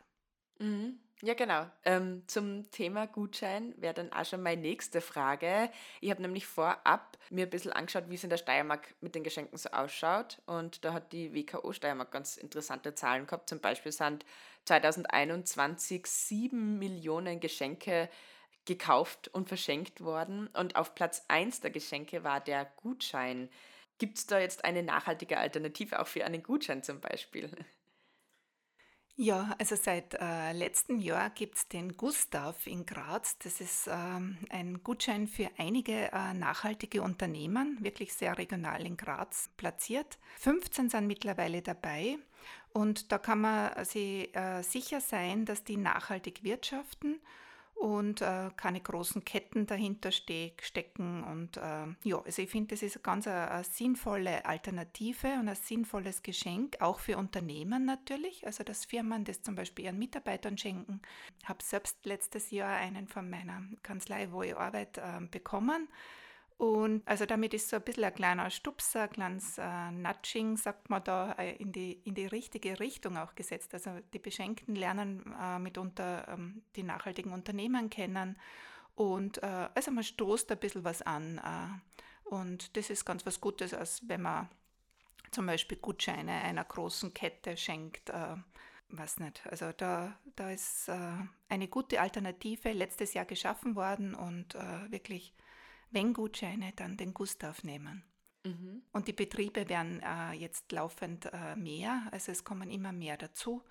Mhm. 0.59 0.99
Ja, 1.21 1.35
genau. 1.35 1.67
Ähm, 1.85 2.23
zum 2.29 2.71
Thema 2.71 3.07
Gutschein 3.09 3.75
wäre 3.77 3.93
dann 3.93 4.13
auch 4.13 4.25
schon 4.25 4.41
meine 4.41 4.61
nächste 4.63 5.01
Frage. 5.01 5.69
Ich 6.01 6.11
habe 6.11 6.23
nämlich 6.23 6.47
vorab 6.47 7.19
mir 7.31 7.47
ein 7.47 7.51
bisschen 7.51 7.73
angeschaut, 7.73 8.05
wie 8.09 8.15
es 8.15 8.23
in 8.23 8.31
der 8.31 8.37
Steiermark 8.37 8.95
mit 9.01 9.17
den 9.17 9.25
Geschenken 9.25 9.59
so 9.59 9.69
ausschaut. 9.71 10.41
Und 10.47 10.85
da 10.85 10.93
hat 10.93 11.13
die 11.13 11.35
WKO 11.35 11.73
Steiermark 11.73 12.13
ganz 12.13 12.37
interessante 12.37 12.95
Zahlen 12.95 13.27
gehabt. 13.27 13.49
Zum 13.49 13.59
Beispiel 13.59 13.91
sind 13.91 14.25
2021 14.67 16.07
sieben 16.07 16.79
Millionen 16.79 17.41
Geschenke 17.41 18.09
gekauft 18.65 19.27
und 19.29 19.49
verschenkt 19.49 20.01
worden. 20.03 20.47
Und 20.55 20.77
auf 20.77 20.95
Platz 20.95 21.25
1 21.27 21.63
der 21.63 21.73
Geschenke 21.73 22.23
war 22.23 22.41
der 22.41 22.65
Gutschein. 22.77 23.51
Gibt 23.99 24.19
es 24.19 24.27
da 24.27 24.39
jetzt 24.39 24.65
eine 24.65 24.85
nachhaltige 24.85 25.39
Alternative 25.39 25.99
auch 25.99 26.07
für 26.07 26.25
einen 26.25 26.45
Gutschein 26.45 26.85
zum 26.85 27.01
Beispiel? 27.01 27.51
Ja, 29.21 29.53
also 29.59 29.75
seit 29.75 30.15
äh, 30.15 30.53
letztem 30.53 31.01
Jahr 31.01 31.31
gibt 31.31 31.57
es 31.57 31.67
den 31.67 31.97
Gustav 31.97 32.69
in 32.69 32.87
Graz. 32.87 33.37
Das 33.39 33.61
ist 33.61 33.89
ähm, 33.91 34.39
ein 34.49 34.85
Gutschein 34.85 35.27
für 35.27 35.51
einige 35.59 36.13
äh, 36.13 36.35
nachhaltige 36.35 37.03
Unternehmen, 37.03 37.79
wirklich 37.81 38.15
sehr 38.15 38.39
regional 38.39 38.87
in 38.87 38.97
Graz 38.97 39.51
platziert. 39.57 40.19
15 40.39 40.91
sind 40.91 41.09
mittlerweile 41.09 41.63
dabei 41.63 42.17
und 42.73 43.11
da 43.11 43.19
kann 43.19 43.41
man 43.41 43.85
sich 43.85 44.33
äh, 44.37 44.63
sicher 44.63 45.01
sein, 45.01 45.47
dass 45.47 45.65
die 45.65 45.79
nachhaltig 45.79 46.45
wirtschaften 46.45 47.19
und 47.79 48.23
äh, 48.23 48.51
keine 48.57 48.81
großen 48.81 49.25
Ketten 49.25 49.67
dahinter 49.67 50.11
ste 50.11 50.53
stecken. 50.61 51.23
Und 51.23 51.57
äh, 51.57 51.87
ja, 52.03 52.21
also 52.25 52.43
ich 52.43 52.51
finde, 52.51 52.75
das 52.75 52.83
ist 52.83 53.03
ganz 53.05 53.27
eine, 53.29 53.51
eine, 53.51 53.65
sinnvolle 53.65 54.45
Alternative 54.45 55.35
und 55.39 55.49
ein 55.49 55.55
sinnvolles 55.55 56.23
Geschenk, 56.23 56.81
auch 56.81 56.99
für 56.99 57.17
Unternehmen 57.17 57.85
natürlich. 57.85 58.45
Also 58.45 58.65
dass 58.65 58.85
Firmen 58.85 59.25
das 59.25 59.43
zum 59.43 59.55
Beispiel 59.55 59.87
ihren 59.87 59.99
Mitarbeitern 59.99 60.59
schenken. 60.59 61.01
Ich 61.41 61.49
habe 61.49 61.63
selbst 61.63 62.05
letztes 62.05 62.51
Jahr 62.51 62.77
einen 62.77 63.07
von 63.07 63.31
meiner 63.31 63.63
Kanzlei, 63.85 64.33
wo 64.33 64.43
ich 64.43 64.57
arbeite, 64.57 65.01
äh, 65.01 65.25
bekommen. 65.27 65.89
Und 66.59 67.07
also 67.07 67.25
damit 67.25 67.55
ist 67.55 67.69
so 67.69 67.77
ein 67.77 67.83
bisschen 67.83 68.05
ein 68.05 68.15
kleiner 68.15 68.51
Stupser, 68.51 69.03
ein 69.03 69.11
kleines 69.11 69.59
äh, 69.59 69.91
Nudging, 69.93 70.57
sagt 70.57 70.91
man 70.91 71.05
da, 71.05 71.33
äh, 71.39 71.55
in, 71.57 71.71
die, 71.71 71.93
in 72.05 72.15
die 72.15 72.27
richtige 72.27 72.81
Richtung 72.81 73.17
auch 73.17 73.37
gesetzt. 73.37 73.73
Also 73.75 73.91
die 74.13 74.19
Beschenkten 74.19 74.75
lernen 74.75 75.35
äh, 75.41 75.61
mitunter 75.61 76.27
ähm, 76.29 76.63
die 76.75 76.83
nachhaltigen 76.83 77.33
Unternehmen 77.33 77.91
kennen 77.91 78.37
und 78.99 79.41
äh, 79.45 79.69
also 79.77 79.93
man 79.93 80.03
stoßt 80.03 80.51
ein 80.51 80.59
bisschen 80.59 80.83
was 80.83 81.03
an. 81.03 81.39
Äh, 81.39 82.29
und 82.35 82.77
das 82.77 82.91
ist 82.91 83.05
ganz 83.05 83.25
was 83.25 83.41
Gutes, 83.41 83.73
als 83.73 84.03
wenn 84.09 84.23
man 84.23 84.49
zum 85.31 85.47
Beispiel 85.47 85.79
Gutscheine 85.79 86.33
einer 86.33 86.65
großen 86.65 87.15
Kette 87.15 87.57
schenkt. 87.57 88.11
Äh, 88.11 88.37
weiß 88.89 89.21
nicht. 89.21 89.47
Also 89.47 89.71
da, 89.71 90.19
da 90.35 90.51
ist 90.51 90.91
eine 91.51 91.69
gute 91.69 92.01
Alternative 92.01 92.73
letztes 92.73 93.13
Jahr 93.13 93.27
geschaffen 93.27 93.77
worden 93.77 94.15
und 94.15 94.55
wirklich 94.89 95.35
wenn 95.91 96.13
Gutscheine, 96.13 96.73
dann 96.77 96.97
den 96.97 97.15
Gustav 97.15 97.65
nehmen. 97.65 98.05
Mhm. 98.45 98.83
Und 98.93 99.09
die 99.09 99.13
Betriebe 99.13 99.69
werden 99.69 100.01
äh, 100.03 100.33
jetzt 100.33 100.71
laufend 100.73 101.27
äh, 101.33 101.57
mehr, 101.57 102.09
also 102.13 102.33
es 102.33 102.45
kommen 102.45 102.71
immer 102.71 102.93
mehr 102.93 103.17
dazu. 103.17 103.65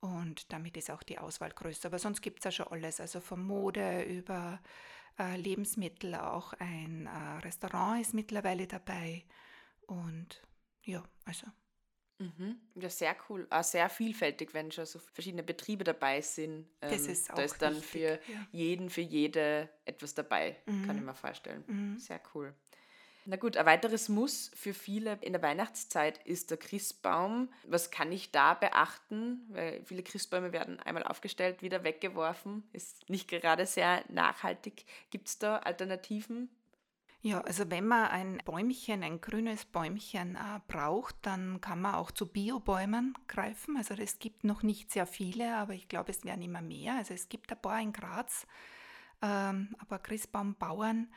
Und 0.00 0.50
damit 0.52 0.76
ist 0.76 0.90
auch 0.90 1.02
die 1.02 1.18
Auswahl 1.18 1.50
größer. 1.50 1.86
Aber 1.86 1.98
sonst 1.98 2.22
gibt 2.22 2.38
es 2.38 2.44
ja 2.44 2.52
schon 2.52 2.68
alles, 2.68 3.00
also 3.00 3.20
von 3.20 3.42
Mode 3.42 4.02
über 4.04 4.60
äh, 5.18 5.36
Lebensmittel, 5.36 6.14
auch 6.14 6.54
ein 6.54 7.06
äh, 7.06 7.38
Restaurant 7.44 8.00
ist 8.00 8.14
mittlerweile 8.14 8.66
dabei. 8.66 9.24
Und 9.86 10.42
ja, 10.82 11.04
also 11.24 11.46
Mhm. 12.20 12.60
Ja, 12.74 12.90
sehr 12.90 13.16
cool. 13.28 13.46
Auch 13.48 13.64
sehr 13.64 13.88
vielfältig, 13.88 14.52
wenn 14.52 14.70
schon 14.70 14.84
so 14.84 14.98
verschiedene 14.98 15.42
Betriebe 15.42 15.84
dabei 15.84 16.20
sind. 16.20 16.66
Ähm, 16.82 16.90
das 16.90 17.06
ist 17.06 17.30
auch 17.30 17.36
Da 17.36 17.42
ist 17.42 17.62
dann 17.62 17.74
wichtig, 17.74 17.90
für 17.90 18.32
ja. 18.32 18.46
jeden, 18.52 18.90
für 18.90 19.00
jede 19.00 19.70
etwas 19.86 20.14
dabei, 20.14 20.56
mhm. 20.66 20.86
kann 20.86 20.98
ich 20.98 21.02
mir 21.02 21.14
vorstellen. 21.14 21.64
Mhm. 21.66 21.98
Sehr 21.98 22.20
cool. 22.34 22.54
Na 23.26 23.36
gut, 23.36 23.56
ein 23.56 23.66
weiteres 23.66 24.08
Muss 24.08 24.50
für 24.54 24.74
viele 24.74 25.18
in 25.20 25.32
der 25.32 25.42
Weihnachtszeit 25.42 26.18
ist 26.26 26.50
der 26.50 26.58
Christbaum. 26.58 27.52
Was 27.64 27.90
kann 27.90 28.10
ich 28.12 28.32
da 28.32 28.54
beachten? 28.54 29.46
Weil 29.48 29.82
viele 29.84 30.02
Christbäume 30.02 30.52
werden 30.52 30.80
einmal 30.80 31.04
aufgestellt, 31.04 31.62
wieder 31.62 31.84
weggeworfen. 31.84 32.64
Ist 32.72 33.08
nicht 33.08 33.28
gerade 33.28 33.66
sehr 33.66 34.04
nachhaltig. 34.08 34.84
Gibt 35.10 35.28
es 35.28 35.38
da 35.38 35.58
Alternativen? 35.58 36.48
Ja, 37.22 37.42
also 37.42 37.70
wenn 37.70 37.86
man 37.86 38.06
ein 38.06 38.38
Bäumchen, 38.46 39.02
ein 39.02 39.20
grünes 39.20 39.66
Bäumchen 39.66 40.36
äh, 40.36 40.60
braucht, 40.68 41.16
dann 41.20 41.60
kann 41.60 41.82
man 41.82 41.94
auch 41.96 42.10
zu 42.10 42.26
Biobäumen 42.26 43.14
greifen. 43.28 43.76
Also 43.76 43.94
es 43.94 44.18
gibt 44.18 44.42
noch 44.42 44.62
nicht 44.62 44.90
sehr 44.90 45.06
viele, 45.06 45.54
aber 45.56 45.74
ich 45.74 45.88
glaube, 45.88 46.12
es 46.12 46.24
werden 46.24 46.40
immer 46.40 46.62
mehr. 46.62 46.96
Also 46.96 47.12
es 47.12 47.28
gibt 47.28 47.52
ein 47.52 47.60
paar 47.60 47.78
in 47.78 47.92
Graz, 47.92 48.46
ähm, 49.20 49.76
aber 49.78 49.98
Christbaumbauern, 49.98 51.12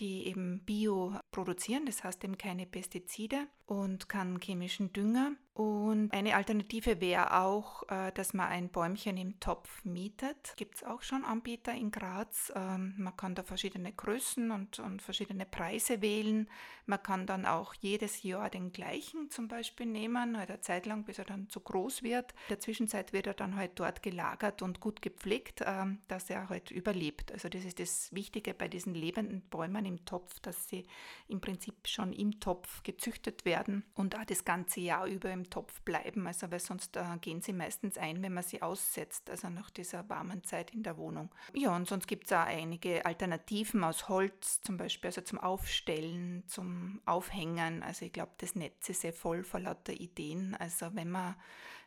die 0.00 0.26
eben 0.26 0.64
Bio 0.64 1.18
produzieren, 1.30 1.84
das 1.84 2.02
heißt 2.02 2.24
eben 2.24 2.38
keine 2.38 2.64
Pestizide 2.64 3.46
und 3.66 4.08
keinen 4.08 4.40
chemischen 4.40 4.94
Dünger. 4.94 5.32
Und 5.54 6.14
eine 6.14 6.34
Alternative 6.34 7.02
wäre 7.02 7.38
auch, 7.38 7.82
äh, 7.90 8.10
dass 8.12 8.32
man 8.32 8.48
ein 8.48 8.70
Bäumchen 8.70 9.18
im 9.18 9.38
Topf 9.38 9.84
mietet. 9.84 10.54
Gibt 10.56 10.76
es 10.76 10.84
auch 10.84 11.02
schon 11.02 11.24
Anbieter 11.24 11.74
in 11.74 11.90
Graz. 11.90 12.50
Ähm, 12.56 12.94
man 12.96 13.14
kann 13.18 13.34
da 13.34 13.42
verschiedene 13.42 13.92
Größen 13.92 14.50
und, 14.50 14.78
und 14.78 15.02
verschiedene 15.02 15.44
Preise 15.44 16.00
wählen. 16.00 16.48
Man 16.86 17.02
kann 17.02 17.26
dann 17.26 17.44
auch 17.44 17.74
jedes 17.74 18.22
Jahr 18.22 18.48
den 18.48 18.72
gleichen 18.72 19.30
zum 19.30 19.46
Beispiel 19.46 19.84
nehmen, 19.84 20.38
halt 20.38 20.50
eine 20.50 20.60
Zeit 20.62 20.86
lang, 20.86 21.04
bis 21.04 21.18
er 21.18 21.26
dann 21.26 21.50
zu 21.50 21.60
groß 21.60 22.02
wird. 22.02 22.32
In 22.32 22.48
der 22.48 22.60
Zwischenzeit 22.60 23.12
wird 23.12 23.26
er 23.26 23.34
dann 23.34 23.54
halt 23.54 23.72
dort 23.74 24.02
gelagert 24.02 24.62
und 24.62 24.80
gut 24.80 25.02
gepflegt, 25.02 25.62
ähm, 25.66 26.00
dass 26.08 26.30
er 26.30 26.48
halt 26.48 26.70
überlebt. 26.70 27.30
Also 27.30 27.50
das 27.50 27.66
ist 27.66 27.78
das 27.78 28.10
Wichtige 28.14 28.54
bei 28.54 28.68
diesen 28.68 28.94
lebenden 28.94 29.42
Bäumen 29.42 29.84
im 29.84 30.02
Topf, 30.06 30.40
dass 30.40 30.70
sie 30.70 30.86
im 31.28 31.42
Prinzip 31.42 31.86
schon 31.86 32.14
im 32.14 32.40
Topf 32.40 32.82
gezüchtet 32.84 33.44
werden 33.44 33.84
und 33.92 34.16
auch 34.16 34.24
das 34.24 34.46
ganze 34.46 34.80
Jahr 34.80 35.06
über 35.06 35.30
im 35.30 35.41
Topf 35.50 35.80
bleiben, 35.82 36.26
also 36.26 36.50
weil 36.50 36.60
sonst 36.60 36.96
äh, 36.96 37.04
gehen 37.20 37.40
sie 37.40 37.52
meistens 37.52 37.98
ein, 37.98 38.22
wenn 38.22 38.34
man 38.34 38.42
sie 38.42 38.62
aussetzt, 38.62 39.30
also 39.30 39.48
nach 39.48 39.70
dieser 39.70 40.08
warmen 40.08 40.44
Zeit 40.44 40.72
in 40.72 40.82
der 40.82 40.96
Wohnung. 40.96 41.34
Ja, 41.54 41.74
und 41.74 41.88
sonst 41.88 42.06
gibt 42.06 42.26
es 42.26 42.32
auch 42.32 42.46
einige 42.46 43.04
Alternativen 43.04 43.84
aus 43.84 44.08
Holz, 44.08 44.60
zum 44.60 44.76
Beispiel 44.76 45.08
also 45.08 45.20
zum 45.20 45.38
Aufstellen, 45.38 46.44
zum 46.46 47.00
Aufhängen. 47.04 47.82
Also 47.82 48.04
ich 48.04 48.12
glaube, 48.12 48.32
das 48.38 48.54
Netz 48.54 48.88
ist 48.88 49.02
sehr 49.02 49.12
voll 49.12 49.44
vor 49.44 49.60
lauter 49.60 49.92
Ideen. 49.92 50.54
Also 50.54 50.94
wenn 50.94 51.10
man 51.10 51.36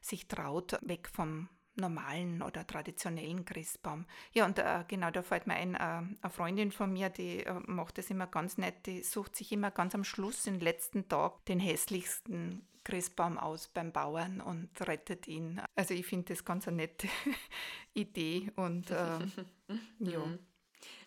sich 0.02 0.28
traut, 0.28 0.78
weg 0.82 1.10
vom 1.12 1.50
normalen 1.76 2.42
oder 2.42 2.66
traditionellen 2.66 3.46
Christbaum. 3.46 4.06
Ja, 4.34 4.46
und 4.46 4.60
äh, 4.60 4.84
genau, 4.88 5.12
da 5.12 5.22
fällt 5.22 5.48
mir 5.48 5.56
ein, 5.56 5.76
äh, 5.76 5.78
eine 5.80 6.30
Freundin 6.30 6.72
von 6.72 6.92
mir, 6.92 7.10
die 7.10 7.46
äh, 7.46 7.54
macht 7.66 7.98
das 7.98 8.10
immer 8.10 8.28
ganz 8.28 8.58
nett, 8.58 8.86
die 8.86 9.04
sucht 9.04 9.36
sich 9.36 9.52
immer 9.52 9.72
ganz 9.72 9.96
am 9.96 10.04
Schluss, 10.04 10.44
den 10.44 10.60
letzten 10.60 11.08
Tag, 11.08 11.46
den 11.46 11.60
hässlichsten 11.60 12.68
Christbaum 12.84 13.38
aus 13.38 13.68
beim 13.68 13.92
Bauern 13.92 14.40
und 14.40 14.70
rettet 14.88 15.28
ihn. 15.28 15.62
Also 15.76 15.94
ich 15.94 16.06
finde 16.06 16.34
das 16.34 16.46
ganz 16.46 16.68
eine 16.68 16.78
nette 16.78 17.08
Idee 17.94 18.52
und 18.56 18.92
äh, 18.92 19.20
ja. 20.00 20.20
Mhm. 20.20 20.40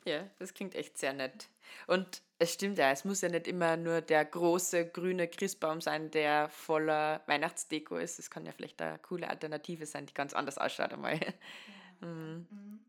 Ja, 0.05 0.29
das 0.39 0.55
klingt 0.55 0.75
echt 0.75 0.99
sehr 0.99 1.13
nett. 1.13 1.49
Und 1.87 2.23
es 2.39 2.55
stimmt 2.55 2.79
ja, 2.79 2.91
es 2.91 3.05
muss 3.05 3.21
ja 3.21 3.29
nicht 3.29 3.49
immer 3.49 3.77
nur 3.77 4.01
der 4.01 4.25
große 4.25 4.91
grüne 4.91 5.29
Christbaum 5.29 5.81
sein, 5.81 6.11
der 6.11 6.49
voller 6.49 7.23
Weihnachtsdeko 7.27 7.97
ist. 7.97 8.19
Es 8.19 8.31
kann 8.31 8.47
ja 8.47 8.53
vielleicht 8.53 8.81
eine 8.81 8.99
coole 9.01 9.29
Alternative 9.29 9.87
sein, 9.87 10.07
die 10.07 10.15
ganz 10.15 10.35
anders 10.35 10.59
ausschaut 10.59 10.93
einmal. 10.93 11.19
Ja, 11.19 11.33
mhm. 12.07 12.81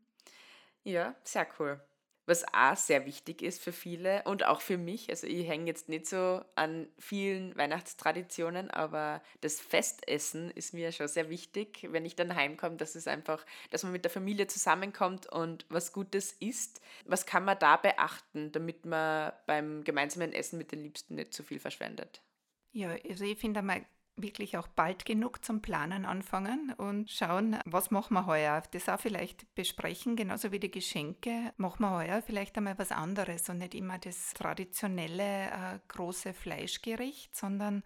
ja 0.83 1.15
sehr 1.23 1.47
cool 1.59 1.81
was 2.29 2.45
auch 2.53 2.77
sehr 2.77 3.05
wichtig 3.05 3.41
ist 3.41 3.61
für 3.61 3.71
viele 3.71 4.23
und 4.23 4.45
auch 4.45 4.61
für 4.61 4.77
mich. 4.77 5.09
Also 5.09 5.27
ich 5.27 5.47
hänge 5.47 5.65
jetzt 5.65 5.89
nicht 5.89 6.05
so 6.05 6.41
an 6.55 6.87
vielen 6.99 7.57
Weihnachtstraditionen, 7.57 8.69
aber 8.69 9.21
das 9.41 9.59
Festessen 9.59 10.51
ist 10.51 10.73
mir 10.73 10.91
schon 10.91 11.07
sehr 11.07 11.29
wichtig, 11.29 11.87
wenn 11.91 12.05
ich 12.05 12.15
dann 12.15 12.35
heimkomme, 12.35 12.77
dass 12.77 12.95
es 12.95 13.07
einfach, 13.07 13.45
dass 13.71 13.83
man 13.83 13.91
mit 13.91 14.05
der 14.05 14.11
Familie 14.11 14.47
zusammenkommt 14.47 15.25
und 15.27 15.65
was 15.69 15.91
Gutes 15.91 16.33
isst. 16.33 16.81
Was 17.05 17.25
kann 17.25 17.43
man 17.45 17.57
da 17.57 17.77
beachten, 17.77 18.51
damit 18.51 18.85
man 18.85 19.33
beim 19.47 19.83
gemeinsamen 19.83 20.31
Essen 20.31 20.57
mit 20.57 20.71
den 20.71 20.83
Liebsten 20.83 21.15
nicht 21.15 21.33
zu 21.33 21.43
viel 21.43 21.59
verschwendet? 21.59 22.21
Ja, 22.71 22.95
also 23.09 23.25
ich 23.25 23.39
finde 23.39 23.59
einmal 23.59 23.85
wirklich 24.21 24.57
auch 24.57 24.67
bald 24.67 25.05
genug 25.05 25.43
zum 25.43 25.61
Planen 25.61 26.05
anfangen 26.05 26.73
und 26.77 27.09
schauen, 27.09 27.57
was 27.65 27.91
machen 27.91 28.13
wir 28.13 28.25
heuer. 28.25 28.63
Das 28.71 28.89
auch 28.89 28.99
vielleicht 28.99 29.53
besprechen, 29.55 30.15
genauso 30.15 30.51
wie 30.51 30.59
die 30.59 30.71
Geschenke. 30.71 31.53
Machen 31.57 31.83
wir 31.83 31.91
heuer 31.91 32.21
vielleicht 32.21 32.57
einmal 32.57 32.77
was 32.77 32.91
anderes 32.91 33.49
und 33.49 33.59
nicht 33.59 33.75
immer 33.75 33.97
das 33.97 34.33
traditionelle 34.33 35.47
äh, 35.47 35.79
große 35.87 36.33
Fleischgericht, 36.33 37.35
sondern 37.35 37.83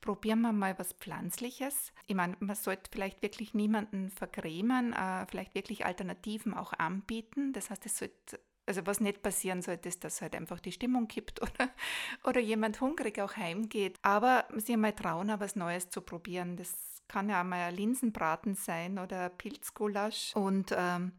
probieren 0.00 0.40
wir 0.42 0.52
mal 0.52 0.78
was 0.78 0.92
Pflanzliches. 0.92 1.92
Ich 2.06 2.14
meine, 2.14 2.36
man 2.40 2.56
sollte 2.56 2.90
vielleicht 2.92 3.22
wirklich 3.22 3.54
niemanden 3.54 4.10
vergrämen, 4.10 4.92
äh, 4.92 5.26
vielleicht 5.26 5.54
wirklich 5.54 5.84
Alternativen 5.84 6.54
auch 6.54 6.72
anbieten. 6.72 7.52
Das 7.52 7.70
heißt, 7.70 7.86
es 7.86 7.98
sollte 7.98 8.40
also 8.66 8.84
was 8.86 9.00
nicht 9.00 9.22
passieren 9.22 9.62
sollte, 9.62 9.88
ist, 9.88 10.04
dass 10.04 10.20
halt 10.20 10.34
einfach 10.34 10.60
die 10.60 10.72
Stimmung 10.72 11.08
kippt 11.08 11.40
oder, 11.42 11.70
oder 12.24 12.40
jemand 12.40 12.80
hungrig 12.80 13.20
auch 13.20 13.36
heimgeht. 13.36 13.98
Aber 14.02 14.46
sich 14.54 14.74
einmal 14.74 14.92
trauen, 14.92 15.32
was 15.38 15.56
Neues 15.56 15.88
zu 15.88 16.00
probieren. 16.00 16.56
Das 16.56 16.74
kann 17.08 17.28
ja 17.28 17.40
auch 17.40 17.46
mal 17.46 17.68
ein 17.68 17.74
Linsenbraten 17.74 18.54
sein 18.54 18.98
oder 18.98 19.28
Pilzgulasch. 19.28 20.34
Und 20.34 20.74
ähm, 20.76 21.12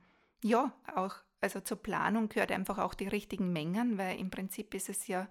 ja, 0.44 0.74
auch 0.96 1.16
also 1.40 1.60
zur 1.60 1.78
Planung 1.78 2.30
gehört 2.30 2.52
einfach 2.52 2.78
auch 2.78 2.94
die 2.94 3.08
richtigen 3.08 3.54
Mengen, 3.54 3.98
weil 3.98 4.20
im 4.20 4.30
Prinzip 4.30 4.74
ist 4.74 4.90
es 4.90 5.08
ja 5.08 5.28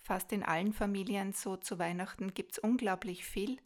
fast 0.00 0.32
in 0.32 0.42
allen 0.42 0.72
Familien 0.72 1.32
so, 1.32 1.56
zu 1.56 1.78
Weihnachten 1.78 2.34
gibt 2.34 2.52
es 2.52 2.58
unglaublich 2.58 3.24
viel 3.24 3.58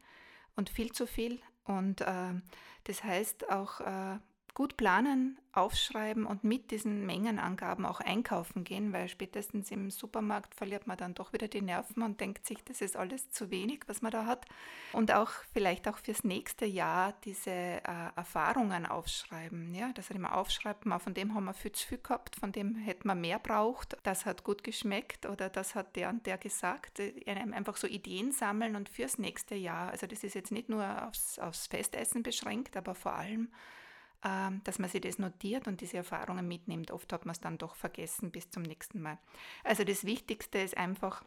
und 0.56 0.70
viel 0.70 0.92
zu 0.92 1.06
viel. 1.06 1.40
Und 1.64 2.00
äh, 2.00 2.34
das 2.84 3.04
heißt 3.04 3.50
auch 3.50 3.80
äh, 3.80 4.18
gut 4.54 4.76
planen, 4.76 5.38
aufschreiben 5.52 6.24
und 6.24 6.44
mit 6.44 6.70
diesen 6.70 7.04
Mengenangaben 7.04 7.84
auch 7.84 8.00
einkaufen 8.00 8.64
gehen, 8.64 8.92
weil 8.92 9.08
spätestens 9.08 9.70
im 9.70 9.90
Supermarkt 9.90 10.54
verliert 10.54 10.86
man 10.86 10.96
dann 10.96 11.14
doch 11.14 11.32
wieder 11.32 11.48
die 11.48 11.60
Nerven 11.60 12.02
und 12.02 12.20
denkt 12.20 12.46
sich, 12.46 12.64
das 12.64 12.80
ist 12.80 12.96
alles 12.96 13.30
zu 13.30 13.50
wenig, 13.50 13.80
was 13.86 14.00
man 14.02 14.12
da 14.12 14.24
hat. 14.24 14.46
Und 14.92 15.12
auch 15.12 15.30
vielleicht 15.52 15.88
auch 15.88 15.98
fürs 15.98 16.24
nächste 16.24 16.64
Jahr 16.64 17.14
diese 17.24 17.50
äh, 17.50 17.80
Erfahrungen 18.16 18.86
aufschreiben. 18.86 19.74
Ja? 19.74 19.92
Dass 19.92 20.08
man 20.08 20.18
immer 20.18 20.36
aufschreibt, 20.36 20.86
mal 20.86 20.98
von 20.98 21.14
dem 21.14 21.34
haben 21.34 21.44
wir 21.44 21.54
viel 21.54 21.72
zu 21.72 21.86
viel 21.86 21.98
gehabt, 21.98 22.36
von 22.36 22.52
dem 22.52 22.74
hätte 22.74 23.06
man 23.06 23.20
mehr 23.20 23.38
braucht, 23.38 23.96
das 24.04 24.24
hat 24.24 24.44
gut 24.44 24.64
geschmeckt 24.64 25.26
oder 25.26 25.50
das 25.50 25.74
hat 25.74 25.96
der 25.96 26.08
und 26.08 26.26
der 26.26 26.38
gesagt. 26.38 27.00
Äh, 27.00 27.12
einfach 27.26 27.76
so 27.76 27.86
Ideen 27.86 28.32
sammeln 28.32 28.76
und 28.76 28.88
fürs 28.88 29.18
nächste 29.18 29.54
Jahr. 29.54 29.90
Also 29.90 30.06
das 30.06 30.24
ist 30.24 30.34
jetzt 30.34 30.52
nicht 30.52 30.68
nur 30.68 31.06
aufs, 31.06 31.38
aufs 31.38 31.66
Festessen 31.66 32.22
beschränkt, 32.22 32.76
aber 32.76 32.94
vor 32.94 33.14
allem 33.14 33.50
dass 34.22 34.78
man 34.78 34.88
sich 34.88 35.00
das 35.00 35.18
notiert 35.18 35.66
und 35.66 35.80
diese 35.80 35.96
Erfahrungen 35.96 36.46
mitnimmt. 36.46 36.92
Oft 36.92 37.12
hat 37.12 37.26
man 37.26 37.32
es 37.32 37.40
dann 37.40 37.58
doch 37.58 37.74
vergessen 37.74 38.30
bis 38.30 38.50
zum 38.50 38.62
nächsten 38.62 39.02
Mal. 39.02 39.18
Also 39.64 39.82
das 39.82 40.04
Wichtigste 40.04 40.58
ist 40.58 40.76
einfach, 40.76 41.24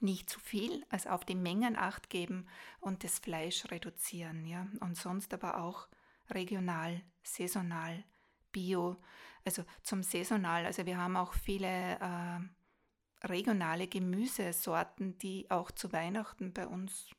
nicht 0.00 0.28
zu 0.28 0.40
viel, 0.40 0.84
also 0.90 1.10
auf 1.10 1.24
die 1.24 1.34
Mengen 1.34 1.76
acht 1.76 2.10
geben 2.10 2.46
und 2.80 3.04
das 3.04 3.18
Fleisch 3.18 3.64
reduzieren, 3.70 4.44
ja. 4.44 4.66
Und 4.80 4.96
sonst 4.96 5.32
aber 5.32 5.58
auch 5.62 5.88
regional, 6.30 7.02
saisonal, 7.22 8.04
bio, 8.52 8.96
also 9.44 9.64
zum 9.82 10.02
saisonal. 10.02 10.66
Also 10.66 10.86
wir 10.86 10.98
haben 10.98 11.16
auch 11.16 11.34
viele 11.34 11.98
äh, 11.98 13.26
regionale 13.26 13.86
Gemüsesorten, 13.86 15.18
die 15.18 15.50
auch 15.50 15.70
zu 15.70 15.92
Weihnachten 15.92 16.52
bei 16.52 16.66
uns 16.66 17.10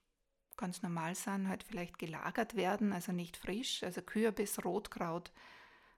ganz 0.57 0.81
normal 0.81 1.15
sind, 1.15 1.47
halt 1.47 1.63
vielleicht 1.63 1.97
gelagert 1.99 2.55
werden, 2.55 2.93
also 2.93 3.11
nicht 3.11 3.37
frisch. 3.37 3.83
Also 3.83 4.01
Kürbis, 4.01 4.63
Rotkraut 4.65 5.31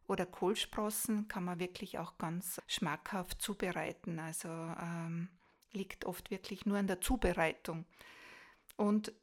oder 0.08 0.26
Kohlsprossen 0.26 1.28
kann 1.28 1.46
man 1.46 1.60
wirklich 1.60 1.98
auch 1.98 2.18
ganz 2.18 2.62
schmackhaft 2.68 3.42
zubereiten. 3.42 4.20
Also 4.20 4.50
ähm, 4.50 5.30
liegt 5.72 6.06
oft 6.06 6.32
wirklich 6.32 6.66
nur 6.66 6.78
an 6.78 6.88
der 6.88 7.02
Zubereitung. 7.02 7.86
Und 8.76 9.14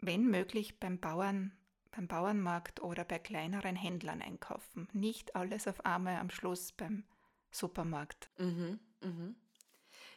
wenn 0.00 0.26
möglich 0.30 0.78
beim 0.78 0.98
Bauern, 0.98 1.52
beim 1.90 2.06
Bauernmarkt 2.06 2.80
oder 2.80 3.04
bei 3.04 3.18
kleineren 3.18 3.74
Händlern 3.74 4.22
einkaufen. 4.22 4.88
Nicht 4.92 5.34
alles 5.34 5.66
auf 5.66 5.84
einmal 5.84 6.16
am 6.16 6.30
Schluss 6.30 6.72
beim 6.72 7.04
Supermarkt. 7.50 8.30
Mhm, 8.38 8.78
mhm. 9.02 9.34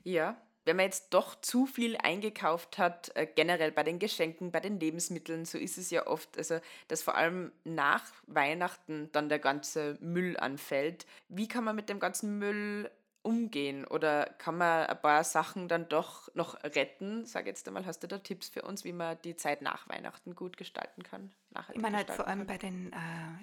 Ja, 0.04 0.42
wenn 0.66 0.76
man 0.76 0.86
jetzt 0.86 1.14
doch 1.14 1.40
zu 1.42 1.66
viel 1.66 1.98
eingekauft 1.98 2.78
hat, 2.78 3.16
äh, 3.16 3.26
generell 3.26 3.72
bei 3.72 3.84
den 3.84 4.00
Geschenken, 4.00 4.52
bei 4.52 4.60
den 4.60 4.80
Lebensmitteln, 4.80 5.46
so 5.46 5.58
ist 5.58 5.78
es 5.78 5.90
ja 5.90 6.08
oft, 6.08 6.38
also 6.38 6.60
dass 6.88 7.04
vor 7.04 7.16
allem 7.16 7.52
nach 7.64 8.04
Weihnachten 8.28 9.10
dann 9.12 9.30
der 9.30 9.40
ganze 9.40 9.98
Müll 10.02 10.38
anfällt. 10.38 11.06
Wie 11.30 11.48
kann 11.48 11.64
man 11.64 11.76
mit 11.76 11.90
dem 11.90 12.00
ganzen 12.00 12.38
Müll 12.38 12.90
umgehen 13.24 13.86
oder 13.86 14.26
kann 14.38 14.58
man 14.58 14.88
ein 14.88 15.02
paar 15.02 15.24
Sachen 15.24 15.68
dann 15.68 15.88
doch 15.90 16.34
noch 16.36 16.56
retten? 16.64 17.26
Sag 17.26 17.46
jetzt 17.46 17.68
einmal, 17.68 17.86
hast 17.86 18.02
du 18.04 18.08
da 18.08 18.18
Tipps 18.18 18.50
für 18.50 18.64
uns, 18.64 18.84
wie 18.84 18.94
man 18.94 19.18
die 19.24 19.36
Zeit 19.36 19.62
nach 19.62 19.88
Weihnachten 19.90 20.36
gut 20.36 20.58
gestalten 20.58 21.04
kann? 21.04 21.32
Ich 21.74 21.82
meine 21.82 21.98
halt 21.98 22.12
vor 22.12 22.28
allem 22.28 22.40
kann? 22.40 22.48
bei 22.48 22.58
den 22.58 22.94
äh, 22.94 22.98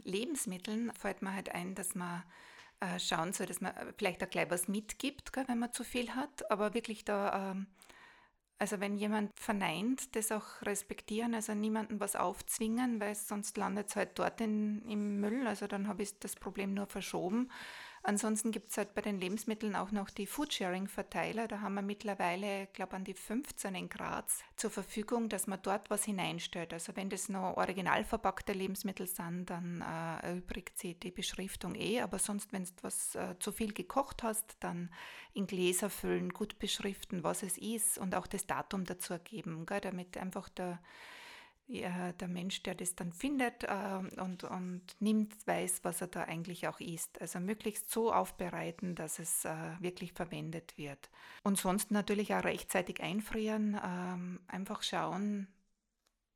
Lebensmitteln 0.09 0.92
fällt 0.94 1.22
mir 1.22 1.33
halt 1.33 1.54
ein, 1.54 1.74
dass 1.74 1.94
man 1.94 2.22
äh, 2.81 2.99
schauen 2.99 3.33
soll, 3.33 3.47
dass 3.47 3.61
man 3.61 3.75
äh, 3.77 3.93
vielleicht 3.97 4.23
auch 4.23 4.31
gleich 4.31 4.51
was 4.51 4.69
mitgibt, 4.69 5.33
gell, 5.33 5.45
wenn 5.49 5.59
man 5.59 5.73
zu 5.73 5.85
viel 5.85 6.14
hat, 6.14 6.51
aber 6.51 6.75
wirklich 6.75 7.05
da, 7.05 7.53
ähm, 7.53 7.67
also 8.59 8.81
wenn 8.81 8.97
jemand 8.97 9.38
verneint, 9.38 10.14
das 10.17 10.33
auch 10.33 10.62
respektieren, 10.62 11.35
also 11.35 11.55
niemanden 11.55 12.01
was 12.01 12.17
aufzwingen, 12.17 13.01
weil 13.01 13.14
sonst 13.14 13.57
landet 13.57 13.88
es 13.88 13.97
halt 13.97 14.19
dort 14.19 14.41
in, 14.41 14.83
im 14.83 15.21
Müll, 15.21 15.47
also 15.47 15.67
dann 15.67 15.88
habe 15.88 16.03
ich 16.03 16.19
das 16.19 16.37
Problem 16.37 16.75
nur 16.75 16.87
verschoben. 16.87 17.51
Ansonsten 18.03 18.53
gibt 18.53 18.71
es 18.71 18.79
halt 18.79 18.95
bei 18.95 19.03
den 19.03 19.21
Lebensmitteln 19.21 19.77
auch 19.77 19.91
noch 19.91 20.11
die 20.11 20.27
Foodsharing-Verteiler. 20.27 21.49
Da 21.49 21.61
haben 21.61 21.75
wir 21.75 21.83
mittlerweile, 21.83 22.69
glaube 22.73 22.97
an 22.97 23.05
die 23.05 23.15
15 23.15 23.75
in 23.75 23.89
Graz 23.89 24.43
zur 24.57 24.71
Verfügung, 24.71 25.29
dass 25.29 25.47
man 25.47 25.61
dort 25.63 25.91
was 25.91 26.05
hineinstellt. 26.05 26.73
Also 26.73 26.95
wenn 26.97 27.11
das 27.11 27.29
noch 27.29 27.57
original 27.57 28.05
verpackte 28.05 28.53
Lebensmittel 28.53 29.07
sind, 29.07 29.47
dann 29.51 29.83
äh, 29.83 30.27
erübrigt 30.27 30.79
sich 30.79 30.99
die 30.99 31.11
Beschriftung 31.11 31.75
eh. 31.75 32.01
Aber 32.01 32.19
sonst, 32.19 32.53
wenn 32.53 32.65
du 32.65 32.71
was 32.83 33.15
äh, 33.15 33.35
zu 33.39 33.53
viel 33.53 33.73
gekocht 33.73 34.23
hast, 34.23 34.57
dann 34.61 34.91
in 35.35 35.47
Gläser 35.47 35.91
füllen, 35.91 36.31
gut 36.31 36.59
beschriften, 36.59 37.25
was 37.25 37.43
es 37.43 37.59
ist 37.59 37.99
und 37.99 38.15
auch 38.15 38.27
das 38.27 38.47
Datum 38.47 38.85
dazu 38.85 39.19
geben, 39.19 39.67
gell, 39.67 39.81
damit 39.81 40.17
einfach 40.17 40.49
der 40.49 40.79
ja, 41.68 42.12
der 42.12 42.28
Mensch, 42.28 42.62
der 42.62 42.74
das 42.74 42.94
dann 42.94 43.12
findet 43.12 43.64
äh, 43.64 44.20
und, 44.20 44.42
und 44.44 44.83
nimmt, 45.00 45.46
weiß, 45.46 45.81
was 45.85 46.00
er 46.00 46.07
da 46.07 46.24
eigentlich 46.24 46.66
auch 46.66 46.81
isst. 46.81 47.20
Also 47.20 47.40
möglichst 47.40 47.90
so 47.90 48.12
aufbereiten, 48.12 48.94
dass 48.94 49.18
es 49.18 49.44
äh, 49.44 49.54
wirklich 49.78 50.14
verwendet 50.14 50.78
wird. 50.78 51.11
Und 51.44 51.59
sonst 51.59 51.90
natürlich 51.90 52.35
auch 52.35 52.44
rechtzeitig 52.44 53.02
einfrieren, 53.02 53.78
ähm, 53.85 54.40
einfach 54.48 54.83
schauen, 54.83 55.46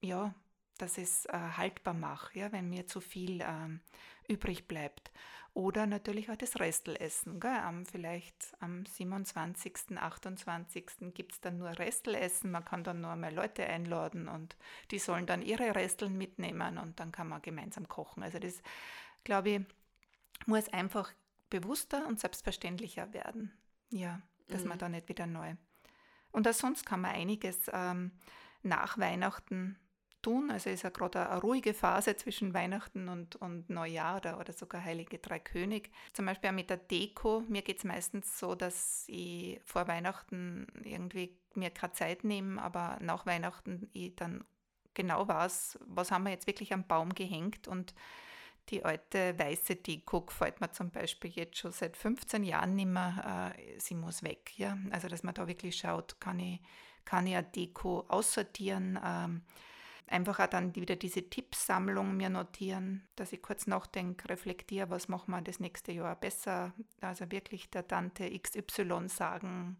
ja, 0.02 0.34
dass 0.76 0.98
es 0.98 1.24
äh, 1.26 1.32
haltbar 1.32 1.94
macht, 1.94 2.36
ja, 2.36 2.52
wenn 2.52 2.68
mir 2.68 2.86
zu 2.86 3.00
viel 3.00 3.40
ähm, 3.40 3.80
übrig 4.28 4.68
bleibt. 4.68 5.12
Oder 5.54 5.86
natürlich 5.86 6.30
auch 6.30 6.36
das 6.36 6.60
Restel 6.60 6.96
essen. 6.96 7.38
Gell? 7.38 7.50
Am, 7.50 7.84
vielleicht 7.84 8.54
am 8.60 8.86
27., 8.86 9.98
28. 9.98 10.86
gibt 11.12 11.32
es 11.32 11.40
dann 11.40 11.58
nur 11.58 11.78
Restelessen. 11.78 12.50
Man 12.50 12.64
kann 12.64 12.84
dann 12.84 13.02
nur 13.02 13.10
einmal 13.10 13.34
Leute 13.34 13.66
einladen 13.66 14.28
und 14.28 14.56
die 14.90 14.98
sollen 14.98 15.26
dann 15.26 15.42
ihre 15.42 15.74
Resteln 15.74 16.16
mitnehmen 16.16 16.78
und 16.78 17.00
dann 17.00 17.12
kann 17.12 17.28
man 17.28 17.42
gemeinsam 17.42 17.86
kochen. 17.86 18.22
Also 18.22 18.38
das, 18.38 18.62
glaube 19.24 19.50
ich, 19.50 19.60
muss 20.46 20.70
einfach 20.70 21.12
bewusster 21.50 22.06
und 22.06 22.18
selbstverständlicher 22.18 23.12
werden. 23.12 23.52
Ja, 23.90 24.22
dass 24.48 24.62
mhm. 24.62 24.68
man 24.68 24.78
da 24.78 24.88
nicht 24.88 25.10
wieder 25.10 25.26
neu. 25.26 25.54
Und 26.30 26.48
auch 26.48 26.54
sonst 26.54 26.86
kann 26.86 27.02
man 27.02 27.14
einiges 27.14 27.70
ähm, 27.70 28.12
nach 28.62 28.96
Weihnachten 28.98 29.78
tun. 30.22 30.50
Also 30.50 30.70
ist 30.70 30.82
ja 30.82 30.90
gerade 30.90 31.28
eine 31.28 31.40
ruhige 31.40 31.74
Phase 31.74 32.16
zwischen 32.16 32.54
Weihnachten 32.54 33.08
und, 33.08 33.36
und 33.36 33.68
Neujahr 33.68 34.16
oder, 34.16 34.38
oder 34.40 34.52
sogar 34.52 34.84
Heilige 34.84 35.18
Drei 35.18 35.38
König. 35.38 35.90
Zum 36.12 36.26
Beispiel 36.26 36.50
auch 36.50 36.54
mit 36.54 36.70
der 36.70 36.78
Deko. 36.78 37.44
Mir 37.48 37.62
geht 37.62 37.78
es 37.78 37.84
meistens 37.84 38.38
so, 38.38 38.54
dass 38.54 39.04
ich 39.08 39.60
vor 39.64 39.88
Weihnachten 39.88 40.66
irgendwie 40.84 41.36
mir 41.54 41.70
keine 41.70 41.92
Zeit 41.92 42.24
nehme, 42.24 42.62
aber 42.62 42.98
nach 43.00 43.26
Weihnachten 43.26 43.90
ich 43.92 44.16
dann 44.16 44.44
genau 44.94 45.26
weiß, 45.28 45.78
was 45.86 46.10
haben 46.10 46.24
wir 46.24 46.30
jetzt 46.30 46.46
wirklich 46.46 46.72
am 46.72 46.86
Baum 46.86 47.14
gehängt 47.14 47.68
und 47.68 47.94
die 48.68 48.84
alte 48.84 49.36
weiße 49.38 49.76
Deko 49.76 50.22
gefällt 50.22 50.60
mir 50.60 50.70
zum 50.70 50.90
Beispiel 50.90 51.30
jetzt 51.30 51.58
schon 51.58 51.72
seit 51.72 51.96
15 51.96 52.44
Jahren 52.44 52.74
nicht 52.74 52.86
mehr. 52.86 53.54
Äh, 53.56 53.78
sie 53.80 53.94
muss 53.94 54.22
weg. 54.22 54.56
Ja? 54.56 54.78
Also, 54.90 55.08
dass 55.08 55.24
man 55.24 55.34
da 55.34 55.48
wirklich 55.48 55.76
schaut, 55.76 56.20
kann 56.20 56.38
ich, 56.38 56.60
kann 57.04 57.26
ich 57.26 57.34
eine 57.34 57.46
Deko 57.46 58.04
aussortieren. 58.08 58.98
Ähm, 59.04 59.42
einfach 60.06 60.40
auch 60.40 60.46
dann 60.46 60.74
wieder 60.74 60.96
diese 60.96 61.28
Tippsammlung 61.28 62.16
mir 62.16 62.28
notieren, 62.28 63.08
dass 63.16 63.32
ich 63.32 63.42
kurz 63.42 63.66
nachdenke, 63.66 64.28
reflektiere, 64.28 64.90
was 64.90 65.08
machen 65.08 65.32
wir 65.32 65.42
das 65.42 65.60
nächste 65.60 65.92
Jahr 65.92 66.16
besser. 66.16 66.72
Also 67.00 67.30
wirklich 67.30 67.70
der 67.70 67.86
Tante 67.86 68.30
XY 68.38 69.08
sagen, 69.08 69.78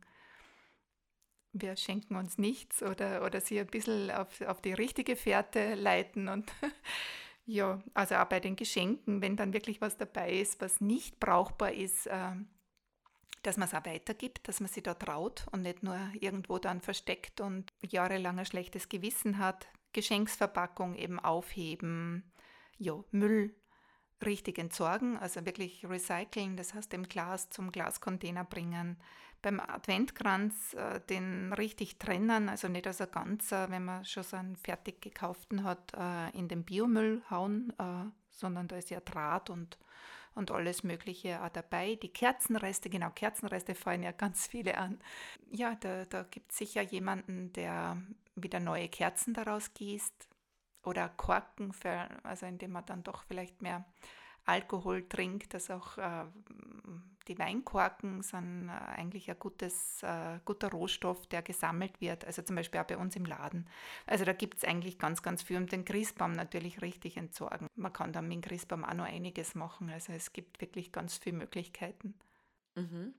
wir 1.52 1.76
schenken 1.76 2.16
uns 2.16 2.38
nichts 2.38 2.82
oder, 2.82 3.24
oder 3.24 3.40
sie 3.40 3.60
ein 3.60 3.66
bisschen 3.66 4.10
auf, 4.10 4.40
auf 4.42 4.60
die 4.60 4.72
richtige 4.72 5.16
Fährte 5.16 5.74
leiten 5.74 6.28
und 6.28 6.50
ja, 7.46 7.82
also 7.94 8.16
auch 8.16 8.24
bei 8.26 8.40
den 8.40 8.56
Geschenken, 8.56 9.20
wenn 9.20 9.36
dann 9.36 9.52
wirklich 9.52 9.80
was 9.80 9.98
dabei 9.98 10.32
ist, 10.32 10.60
was 10.60 10.80
nicht 10.80 11.20
brauchbar 11.20 11.72
ist, 11.72 12.06
äh, 12.06 12.32
dass 13.42 13.56
man 13.56 13.68
es 13.68 13.74
auch 13.74 13.84
weitergibt, 13.84 14.48
dass 14.48 14.60
man 14.60 14.68
sich 14.68 14.82
da 14.82 14.94
traut 14.94 15.46
und 15.52 15.62
nicht 15.62 15.82
nur 15.82 15.98
irgendwo 16.20 16.58
dann 16.58 16.80
versteckt 16.80 17.40
und 17.40 17.72
jahrelang 17.82 18.38
ein 18.38 18.46
schlechtes 18.46 18.88
Gewissen 18.88 19.38
hat, 19.38 19.66
Geschenksverpackung 19.92 20.94
eben 20.94 21.20
aufheben, 21.20 22.32
ja, 22.78 22.94
Müll 23.10 23.54
richtig 24.24 24.58
entsorgen, 24.58 25.16
also 25.16 25.44
wirklich 25.44 25.84
recyceln, 25.88 26.56
das 26.56 26.74
heißt 26.74 26.94
im 26.94 27.08
Glas 27.08 27.50
zum 27.50 27.72
Glascontainer 27.72 28.44
bringen. 28.44 28.96
Beim 29.42 29.58
Adventkranz 29.58 30.74
äh, 30.74 31.00
den 31.00 31.52
richtig 31.52 31.98
trennen, 31.98 32.48
also 32.48 32.68
nicht 32.68 32.86
als 32.86 33.00
ein 33.00 33.10
ganzer, 33.10 33.70
wenn 33.70 33.84
man 33.84 34.04
schon 34.04 34.22
so 34.22 34.36
einen 34.36 34.56
fertig 34.56 35.00
gekauften 35.00 35.64
hat, 35.64 35.92
äh, 35.94 36.30
in 36.38 36.46
den 36.46 36.64
Biomüll 36.64 37.22
hauen, 37.28 37.72
äh, 37.78 38.04
sondern 38.30 38.68
da 38.68 38.76
ist 38.76 38.90
ja 38.90 39.00
Draht 39.00 39.50
und, 39.50 39.78
und 40.34 40.50
alles 40.50 40.82
Mögliche 40.82 41.42
auch 41.42 41.48
dabei. 41.50 41.96
Die 41.96 42.12
Kerzenreste, 42.12 42.90
genau, 42.90 43.10
Kerzenreste 43.10 43.74
fallen 43.74 44.02
ja 44.02 44.12
ganz 44.12 44.46
viele 44.46 44.78
an. 44.78 44.98
Ja, 45.50 45.74
da, 45.76 46.04
da 46.06 46.22
gibt 46.24 46.52
es 46.52 46.58
sicher 46.58 46.82
jemanden, 46.82 47.52
der 47.52 48.02
wieder 48.34 48.60
neue 48.60 48.88
Kerzen 48.88 49.34
daraus 49.34 49.74
gießt 49.74 50.28
oder 50.84 51.08
Korken, 51.08 51.72
für, 51.72 52.08
also 52.24 52.46
indem 52.46 52.72
man 52.72 52.86
dann 52.86 53.02
doch 53.02 53.24
vielleicht 53.24 53.62
mehr 53.62 53.84
Alkohol 54.44 55.08
trinkt, 55.08 55.54
dass 55.54 55.70
auch 55.70 55.98
äh, 55.98 56.24
die 57.28 57.38
Weinkorken 57.38 58.22
sind 58.22 58.68
äh, 58.68 58.72
eigentlich 58.72 59.30
ein 59.30 59.38
gutes, 59.38 60.02
äh, 60.02 60.38
guter 60.44 60.70
Rohstoff, 60.70 61.26
der 61.26 61.42
gesammelt 61.42 62.00
wird, 62.00 62.24
also 62.24 62.42
zum 62.42 62.56
Beispiel 62.56 62.80
auch 62.80 62.86
bei 62.86 62.96
uns 62.96 63.16
im 63.16 63.24
Laden. 63.24 63.68
Also 64.06 64.24
da 64.24 64.32
gibt 64.32 64.58
es 64.58 64.64
eigentlich 64.64 64.98
ganz, 64.98 65.22
ganz 65.22 65.42
viel, 65.42 65.56
um 65.56 65.66
den 65.66 65.84
Christbaum 65.84 66.32
natürlich 66.32 66.82
richtig 66.82 67.16
entsorgen. 67.16 67.68
Man 67.74 67.92
kann 67.92 68.12
dann 68.12 68.28
mit 68.28 68.36
dem 68.36 68.42
Christbaum 68.42 68.84
auch 68.84 68.94
noch 68.94 69.06
einiges 69.06 69.54
machen, 69.54 69.90
also 69.90 70.12
es 70.12 70.32
gibt 70.32 70.60
wirklich 70.60 70.92
ganz 70.92 71.18
viele 71.18 71.36
Möglichkeiten. 71.36 72.14
Mhm. 72.74 73.14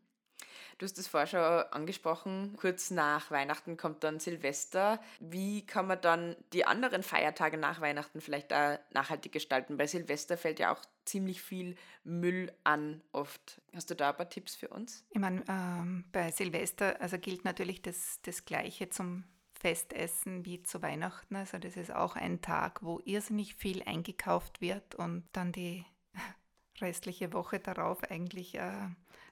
Du 0.77 0.85
hast 0.85 0.97
es 0.97 1.07
vorher 1.07 1.27
schon 1.27 1.39
angesprochen, 1.71 2.55
kurz 2.57 2.91
nach 2.91 3.31
Weihnachten 3.31 3.77
kommt 3.77 4.03
dann 4.03 4.19
Silvester. 4.19 4.99
Wie 5.19 5.65
kann 5.65 5.87
man 5.87 6.01
dann 6.01 6.35
die 6.51 6.65
anderen 6.65 7.03
Feiertage 7.03 7.57
nach 7.57 7.79
Weihnachten 7.79 8.21
vielleicht 8.21 8.51
auch 8.53 8.79
nachhaltig 8.91 9.31
gestalten? 9.31 9.77
Bei 9.77 9.87
Silvester 9.87 10.37
fällt 10.37 10.59
ja 10.59 10.73
auch 10.73 10.81
ziemlich 11.05 11.41
viel 11.41 11.75
Müll 12.03 12.51
an 12.63 13.01
oft. 13.11 13.61
Hast 13.73 13.89
du 13.89 13.95
da 13.95 14.11
ein 14.11 14.17
paar 14.17 14.29
Tipps 14.29 14.55
für 14.55 14.69
uns? 14.69 15.05
Ich 15.09 15.19
meine, 15.19 15.43
ähm, 15.47 16.05
bei 16.11 16.31
Silvester 16.31 16.99
also 17.01 17.17
gilt 17.17 17.45
natürlich 17.45 17.81
das, 17.81 18.19
das 18.23 18.45
Gleiche 18.45 18.89
zum 18.89 19.23
Festessen 19.53 20.45
wie 20.45 20.61
zu 20.63 20.81
Weihnachten. 20.81 21.35
Also 21.35 21.57
das 21.57 21.77
ist 21.77 21.93
auch 21.93 22.15
ein 22.15 22.41
Tag, 22.41 22.83
wo 22.83 22.99
irrsinnig 23.05 23.55
viel 23.55 23.81
eingekauft 23.83 24.61
wird 24.61 24.95
und 24.95 25.23
dann 25.31 25.51
die 25.51 25.85
restliche 26.81 27.31
Woche 27.33 27.59
darauf 27.59 28.03
eigentlich 28.03 28.55
äh, 28.55 28.89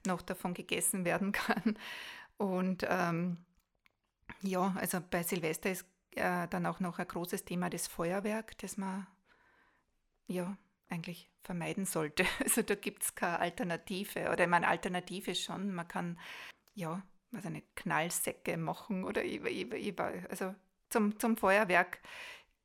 noch 0.07 0.21
davon 0.21 0.53
gegessen 0.53 1.05
werden 1.05 1.31
kann. 1.33 1.77
Und 2.37 2.85
ähm, 2.87 3.37
ja, 4.41 4.73
also 4.77 4.99
bei 5.01 5.23
Silvester 5.23 5.69
ist 5.69 5.85
äh, 6.15 6.47
dann 6.47 6.65
auch 6.65 6.79
noch 6.79 6.99
ein 6.99 7.07
großes 7.07 7.45
Thema 7.45 7.69
das 7.69 7.87
Feuerwerk, 7.87 8.57
das 8.59 8.77
man 8.77 9.07
ja 10.27 10.57
eigentlich 10.91 11.29
vermeiden 11.43 11.85
sollte. 11.85 12.25
Also 12.39 12.61
da 12.61 12.75
gibt 12.75 13.03
es 13.03 13.15
keine 13.15 13.39
Alternative. 13.39 14.29
Oder 14.31 14.43
ich 14.43 14.49
meine, 14.49 14.67
Alternative 14.67 15.35
schon. 15.35 15.73
Man 15.73 15.87
kann 15.87 16.19
ja, 16.73 17.01
also 17.33 17.49
nicht 17.49 17.75
Knallsäcke 17.75 18.57
machen 18.57 19.03
oder 19.03 19.21
also 20.29 20.55
zum, 20.89 21.17
zum 21.19 21.37
Feuerwerk 21.37 21.99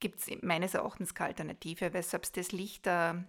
gibt 0.00 0.20
es 0.20 0.42
meines 0.42 0.74
Erachtens 0.74 1.14
keine 1.14 1.28
Alternative, 1.28 1.94
weil 1.94 2.02
selbst 2.02 2.36
das 2.36 2.52
Lichter, 2.52 3.24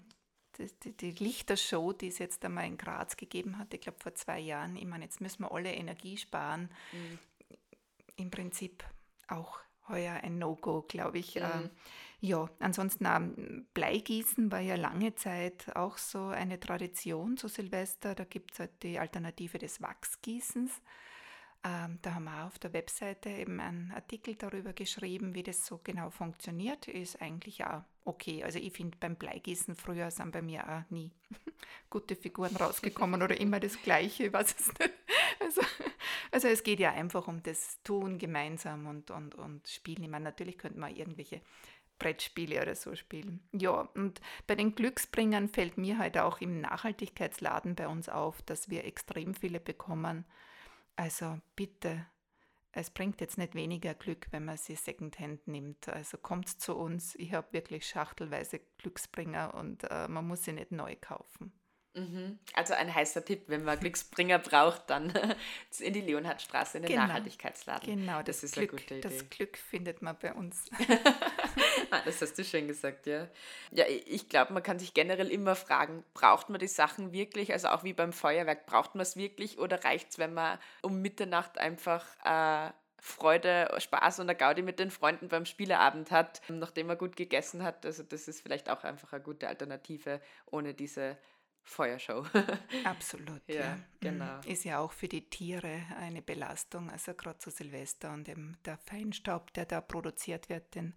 die, 0.57 0.97
die, 0.97 1.11
Lichtershow, 1.11 1.93
die 1.93 2.07
es 2.07 2.17
jetzt 2.17 2.43
einmal 2.43 2.65
in 2.65 2.77
Graz 2.77 3.15
gegeben 3.15 3.57
hat, 3.57 3.73
ich 3.73 3.81
glaube 3.81 3.99
vor 3.99 4.15
zwei 4.15 4.39
Jahren, 4.39 4.75
ich 4.75 4.85
meine, 4.85 5.05
jetzt 5.05 5.21
müssen 5.21 5.43
wir 5.43 5.51
alle 5.51 5.73
Energie 5.73 6.17
sparen. 6.17 6.69
Mhm. 6.91 7.19
Im 8.17 8.31
Prinzip 8.31 8.83
auch 9.27 9.59
heuer 9.87 10.15
ein 10.23 10.39
No-Go, 10.39 10.81
glaube 10.81 11.19
ich. 11.19 11.35
Mhm. 11.35 11.41
Ähm, 11.41 11.69
ja, 12.19 12.49
ansonsten 12.59 13.05
ähm, 13.05 13.67
Bleigießen 13.73 14.51
war 14.51 14.59
ja 14.59 14.75
lange 14.75 15.13
Zeit 15.15 15.75
auch 15.75 15.97
so 15.97 16.25
eine 16.27 16.59
Tradition 16.59 17.37
zu 17.37 17.47
Silvester. 17.47 18.15
Da 18.15 18.23
gibt 18.23 18.53
es 18.53 18.59
halt 18.59 18.71
die 18.81 18.97
Alternative 18.97 19.59
des 19.59 19.81
Wachsgießens. 19.81 20.81
Ähm, 21.63 21.99
da 22.01 22.15
haben 22.15 22.25
wir 22.25 22.45
auf 22.45 22.59
der 22.59 22.73
Webseite 22.73 23.29
eben 23.29 23.59
einen 23.59 23.91
Artikel 23.91 24.35
darüber 24.35 24.73
geschrieben, 24.73 25.35
wie 25.35 25.43
das 25.43 25.65
so 25.65 25.79
genau 25.83 26.09
funktioniert. 26.09 26.87
Ist 26.87 27.21
eigentlich 27.21 27.65
auch 27.65 27.83
okay. 28.05 28.43
Also 28.43 28.59
ich 28.59 28.73
finde 28.73 28.97
beim 28.99 29.15
Bleigießen 29.15 29.75
früher 29.75 30.09
sind 30.09 30.31
bei 30.31 30.41
mir 30.41 30.67
auch 30.67 30.89
nie 30.91 31.11
gute 31.89 32.15
Figuren 32.15 32.55
rausgekommen 32.55 33.21
oder 33.21 33.39
immer 33.39 33.59
das 33.59 33.81
Gleiche, 33.81 34.33
was 34.33 34.55
es 34.59 34.67
nicht. 34.79 34.93
Also, 35.39 35.61
also 36.31 36.47
es 36.47 36.63
geht 36.63 36.79
ja 36.79 36.91
einfach 36.91 37.27
um 37.27 37.43
das 37.43 37.81
Tun 37.83 38.17
gemeinsam 38.17 38.87
und, 38.87 39.11
und, 39.11 39.35
und 39.35 39.67
Spielen. 39.67 40.03
Ich 40.03 40.09
meine, 40.09 40.25
natürlich 40.25 40.57
könnte 40.57 40.79
man 40.79 40.95
irgendwelche 40.95 41.41
Brettspiele 41.99 42.61
oder 42.61 42.75
so 42.75 42.95
spielen. 42.95 43.41
Ja, 43.51 43.89
und 43.93 44.21
bei 44.45 44.55
den 44.55 44.75
Glücksbringern 44.75 45.49
fällt 45.49 45.77
mir 45.77 45.97
halt 45.97 46.17
auch 46.17 46.41
im 46.41 46.61
Nachhaltigkeitsladen 46.61 47.75
bei 47.75 47.87
uns 47.87 48.09
auf, 48.09 48.41
dass 48.43 48.69
wir 48.69 48.85
extrem 48.85 49.33
viele 49.33 49.59
bekommen 49.59 50.25
also 50.97 51.39
bitte, 51.55 52.05
es 52.73 52.89
bringt 52.89 53.21
jetzt 53.21 53.37
nicht 53.37 53.55
weniger 53.55 53.93
Glück, 53.93 54.27
wenn 54.31 54.43
man 54.43 54.57
sie 54.57 54.75
Secondhand 54.75 55.47
nimmt. 55.47 55.87
Also 55.87 56.17
kommt 56.17 56.49
zu 56.59 56.75
uns. 56.75 57.15
Ich 57.15 57.33
habe 57.33 57.47
wirklich 57.53 57.87
schachtelweise 57.87 58.59
Glücksbringer 58.79 59.53
und 59.53 59.83
äh, 59.89 60.07
man 60.07 60.27
muss 60.27 60.43
sie 60.43 60.53
nicht 60.53 60.71
neu 60.71 60.95
kaufen. 60.99 61.53
Mhm. 61.93 62.37
Also 62.53 62.73
ein 62.73 62.93
heißer 62.93 63.23
Tipp, 63.23 63.43
wenn 63.47 63.63
man 63.63 63.79
Glücksbringer 63.79 64.39
braucht, 64.39 64.89
dann 64.89 65.13
in 65.79 65.93
die 65.93 66.01
Leonhardstraße 66.01 66.77
in 66.77 66.83
den 66.83 66.91
genau. 66.91 67.07
Nachhaltigkeitsladen. 67.07 67.99
Genau, 67.99 68.17
das, 68.17 68.41
das 68.41 68.43
ist 68.43 68.53
Glück, 68.53 68.71
eine 68.71 68.81
gute 68.81 68.95
Idee. 68.95 69.01
Das 69.01 69.29
Glück 69.29 69.57
findet 69.57 70.01
man 70.01 70.17
bei 70.19 70.33
uns. 70.33 70.69
das 72.07 72.21
hast 72.21 72.37
du 72.37 72.43
schön 72.43 72.67
gesagt, 72.67 73.07
ja. 73.07 73.27
Ja, 73.71 73.85
ich 73.87 74.29
glaube, 74.29 74.53
man 74.53 74.63
kann 74.63 74.79
sich 74.79 74.93
generell 74.93 75.29
immer 75.29 75.55
fragen, 75.55 76.03
braucht 76.13 76.49
man 76.49 76.59
die 76.59 76.67
Sachen 76.67 77.11
wirklich? 77.11 77.53
Also 77.53 77.69
auch 77.69 77.83
wie 77.83 77.93
beim 77.93 78.13
Feuerwerk, 78.13 78.65
braucht 78.65 78.95
man 78.95 79.01
es 79.03 79.15
wirklich 79.15 79.59
oder 79.59 79.83
reicht 79.83 80.11
es, 80.11 80.19
wenn 80.19 80.33
man 80.33 80.57
um 80.81 81.01
Mitternacht 81.01 81.57
einfach 81.57 82.05
äh, 82.23 82.71
Freude, 82.99 83.69
Spaß 83.77 84.19
und 84.19 84.29
eine 84.29 84.37
Gaudi 84.37 84.61
mit 84.61 84.79
den 84.79 84.91
Freunden 84.91 85.27
beim 85.27 85.45
Spieleabend 85.45 86.11
hat, 86.11 86.41
nachdem 86.49 86.89
er 86.89 86.95
gut 86.95 87.15
gegessen 87.15 87.63
hat. 87.63 87.85
Also 87.85 88.03
das 88.03 88.27
ist 88.27 88.41
vielleicht 88.41 88.69
auch 88.69 88.83
einfach 88.83 89.13
eine 89.13 89.23
gute 89.23 89.47
Alternative 89.47 90.19
ohne 90.45 90.73
diese 90.73 91.17
Feuershow. 91.67 92.25
Absolut, 92.85 93.41
ja, 93.47 93.55
ja. 93.55 93.79
genau. 93.99 94.39
Ist 94.45 94.63
ja 94.63 94.79
auch 94.79 94.93
für 94.93 95.07
die 95.07 95.29
Tiere 95.29 95.81
eine 95.99 96.21
Belastung. 96.21 96.89
Also 96.89 97.13
gerade 97.13 97.39
zu 97.39 97.51
Silvester 97.51 98.13
und 98.13 98.27
eben 98.29 98.57
der 98.65 98.77
Feinstaub, 98.77 99.53
der 99.53 99.65
da 99.65 99.81
produziert 99.81 100.49
wird, 100.49 100.75
den 100.75 100.95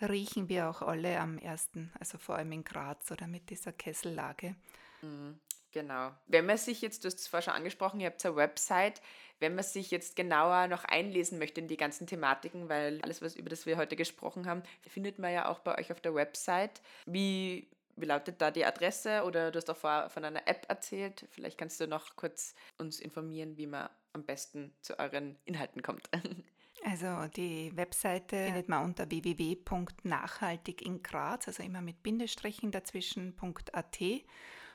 riechen 0.00 0.48
wir 0.48 0.68
auch 0.68 0.82
alle 0.82 1.18
am 1.18 1.38
ersten, 1.38 1.92
also 1.98 2.18
vor 2.18 2.36
allem 2.36 2.52
in 2.52 2.64
Graz 2.64 3.10
oder 3.10 3.26
mit 3.26 3.50
dieser 3.50 3.72
Kessellage. 3.72 4.54
Mhm, 5.02 5.38
genau. 5.72 6.12
Wenn 6.26 6.46
man 6.46 6.58
sich 6.58 6.82
jetzt, 6.82 7.04
du 7.04 7.06
hast 7.06 7.18
es 7.18 7.28
vorher 7.28 7.42
schon 7.42 7.54
angesprochen, 7.54 8.00
ihr 8.00 8.06
habt 8.06 8.24
eine 8.24 8.36
Website, 8.36 9.00
wenn 9.38 9.54
man 9.54 9.64
sich 9.64 9.90
jetzt 9.90 10.16
genauer 10.16 10.66
noch 10.68 10.84
einlesen 10.84 11.38
möchte 11.38 11.60
in 11.60 11.68
die 11.68 11.76
ganzen 11.76 12.06
Thematiken, 12.06 12.68
weil 12.68 13.00
alles, 13.02 13.22
was 13.22 13.36
über 13.36 13.50
das 13.50 13.66
wir 13.66 13.76
heute 13.76 13.96
gesprochen 13.96 14.46
haben, 14.46 14.62
findet 14.88 15.18
man 15.18 15.32
ja 15.32 15.48
auch 15.48 15.60
bei 15.60 15.78
euch 15.78 15.92
auf 15.92 16.00
der 16.00 16.14
Website. 16.14 16.80
Wie, 17.06 17.68
wie 17.96 18.06
lautet 18.06 18.40
da 18.40 18.50
die 18.50 18.64
Adresse? 18.64 19.24
Oder 19.24 19.50
du 19.50 19.58
hast 19.58 19.70
auch 19.70 19.76
vorher 19.76 20.08
von 20.10 20.24
einer 20.24 20.46
App 20.48 20.66
erzählt. 20.68 21.26
Vielleicht 21.30 21.58
kannst 21.58 21.80
du 21.80 21.86
noch 21.86 22.16
kurz 22.16 22.54
uns 22.78 23.00
informieren, 23.00 23.56
wie 23.56 23.66
man 23.66 23.90
am 24.12 24.24
besten 24.24 24.74
zu 24.80 24.98
euren 24.98 25.36
Inhalten 25.44 25.82
kommt. 25.82 26.08
Also 26.88 27.26
die 27.34 27.76
Webseite 27.76 28.44
findet 28.44 28.68
man 28.68 28.84
unter 28.84 29.10
www.nachhaltig 29.10 30.82
in 30.86 31.02
Graz, 31.02 31.48
also 31.48 31.64
immer 31.64 31.80
mit 31.80 32.04
Bindestrichen 32.04 32.70
dazwischen.at. 32.70 33.98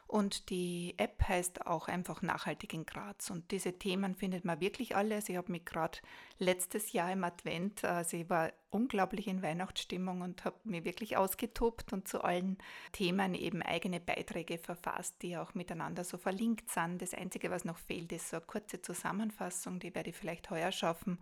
Und 0.07 0.49
die 0.49 0.93
App 0.97 1.23
heißt 1.25 1.67
auch 1.67 1.87
einfach 1.87 2.21
Nachhaltig 2.21 2.73
in 2.73 2.85
Graz. 2.85 3.29
Und 3.29 3.49
diese 3.51 3.79
Themen 3.79 4.13
findet 4.13 4.43
man 4.43 4.59
wirklich 4.59 4.93
alle. 4.93 5.15
Also 5.15 5.31
ich 5.31 5.37
habe 5.37 5.53
mich 5.53 5.63
gerade 5.63 5.99
letztes 6.37 6.91
Jahr 6.91 7.13
im 7.13 7.23
Advent, 7.23 7.85
also 7.85 8.17
ich 8.17 8.29
war 8.29 8.51
unglaublich 8.71 9.29
in 9.29 9.41
Weihnachtsstimmung 9.41 10.19
und 10.19 10.43
habe 10.43 10.57
mich 10.65 10.83
wirklich 10.83 11.15
ausgetobt 11.15 11.93
und 11.93 12.09
zu 12.09 12.25
allen 12.25 12.57
Themen 12.91 13.35
eben 13.35 13.61
eigene 13.61 14.01
Beiträge 14.01 14.57
verfasst, 14.57 15.15
die 15.21 15.37
auch 15.37 15.53
miteinander 15.53 16.03
so 16.03 16.17
verlinkt 16.17 16.71
sind. 16.71 17.01
Das 17.01 17.13
Einzige, 17.13 17.49
was 17.51 17.63
noch 17.63 17.77
fehlt, 17.77 18.11
ist 18.11 18.31
so 18.31 18.35
eine 18.35 18.45
kurze 18.45 18.81
Zusammenfassung, 18.81 19.79
die 19.79 19.95
werde 19.95 20.09
ich 20.09 20.17
vielleicht 20.17 20.49
heuer 20.49 20.73
schaffen. 20.73 21.19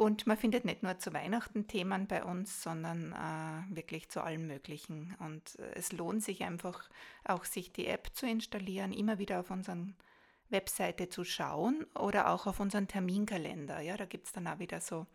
Und 0.00 0.26
man 0.26 0.38
findet 0.38 0.64
nicht 0.64 0.82
nur 0.82 0.98
zu 0.98 1.12
Weihnachten 1.12 1.66
Themen 1.66 2.06
bei 2.06 2.24
uns, 2.24 2.62
sondern 2.62 3.12
äh, 3.12 3.76
wirklich 3.76 4.08
zu 4.08 4.22
allem 4.22 4.46
Möglichen. 4.46 5.14
Und 5.18 5.58
äh, 5.58 5.72
es 5.74 5.92
lohnt 5.92 6.22
sich 6.22 6.42
einfach 6.42 6.88
auch, 7.22 7.44
sich 7.44 7.70
die 7.70 7.86
App 7.86 8.08
zu 8.14 8.26
installieren, 8.26 8.94
immer 8.94 9.18
wieder 9.18 9.40
auf 9.40 9.50
unseren 9.50 9.94
Webseite 10.48 11.10
zu 11.10 11.22
schauen 11.22 11.84
oder 11.94 12.30
auch 12.30 12.46
auf 12.46 12.60
unseren 12.60 12.88
Terminkalender. 12.88 13.82
Ja, 13.82 13.98
da 13.98 14.06
gibt 14.06 14.28
es 14.28 14.32
dann 14.32 14.46
auch 14.46 14.58
wieder 14.58 14.80
so 14.80 15.06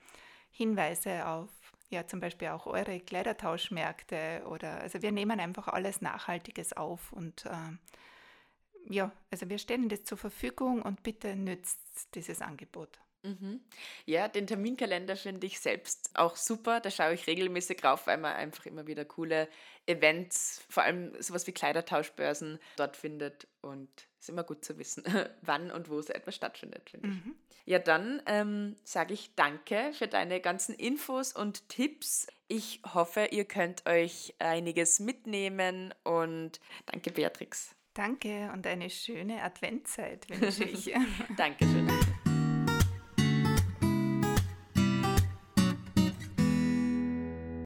Hinweise 0.51 1.25
auf, 1.25 1.49
ja, 1.89 2.05
zum 2.05 2.19
Beispiel 2.19 2.49
auch 2.49 2.67
eure 2.67 2.99
Kleidertauschmärkte 2.99 4.43
oder, 4.47 4.81
also 4.81 5.01
wir 5.01 5.11
nehmen 5.11 5.39
einfach 5.39 5.67
alles 5.67 6.01
Nachhaltiges 6.01 6.73
auf 6.73 7.11
und 7.11 7.47
äh, 7.47 8.93
ja, 8.93 9.11
also 9.31 9.49
wir 9.49 9.57
stellen 9.57 9.89
das 9.89 10.03
zur 10.03 10.19
Verfügung 10.19 10.83
und 10.83 11.01
bitte 11.01 11.35
nützt 11.35 12.13
dieses 12.13 12.43
Angebot. 12.43 12.99
Mhm. 13.25 13.61
Ja, 14.05 14.27
den 14.27 14.47
Terminkalender 14.47 15.15
finde 15.15 15.47
ich 15.47 15.59
selbst 15.59 16.11
auch 16.13 16.35
super. 16.35 16.79
Da 16.79 16.91
schaue 16.91 17.13
ich 17.13 17.27
regelmäßig 17.27 17.77
drauf, 17.77 18.07
weil 18.07 18.17
man 18.17 18.35
einfach 18.35 18.65
immer 18.65 18.87
wieder 18.87 19.05
coole 19.05 19.47
Events, 19.87 20.63
vor 20.69 20.83
allem 20.83 21.19
sowas 21.21 21.47
wie 21.47 21.51
Kleidertauschbörsen 21.51 22.59
dort 22.77 22.95
findet. 22.95 23.47
Und 23.61 23.89
es 24.19 24.25
ist 24.25 24.29
immer 24.29 24.43
gut 24.43 24.63
zu 24.63 24.77
wissen, 24.77 25.03
wann 25.41 25.71
und 25.71 25.89
wo 25.89 26.01
so 26.01 26.13
etwas 26.13 26.35
stattfindet, 26.35 26.89
finde 26.89 27.09
ich. 27.09 27.25
Mhm. 27.25 27.35
Ja, 27.65 27.79
dann 27.79 28.21
ähm, 28.27 28.75
sage 28.83 29.13
ich 29.15 29.33
danke 29.35 29.91
für 29.93 30.07
deine 30.07 30.39
ganzen 30.39 30.75
Infos 30.75 31.33
und 31.33 31.67
Tipps. 31.67 32.27
Ich 32.47 32.81
hoffe, 32.93 33.29
ihr 33.31 33.45
könnt 33.45 33.87
euch 33.87 34.35
einiges 34.37 34.99
mitnehmen 34.99 35.93
und 36.03 36.59
danke, 36.85 37.09
Beatrix. 37.09 37.75
Danke 37.95 38.51
und 38.53 38.67
eine 38.67 38.89
schöne 38.89 39.41
Adventzeit 39.41 40.29
wünsche 40.29 40.65
ich. 40.65 40.93
Dankeschön. 41.37 41.89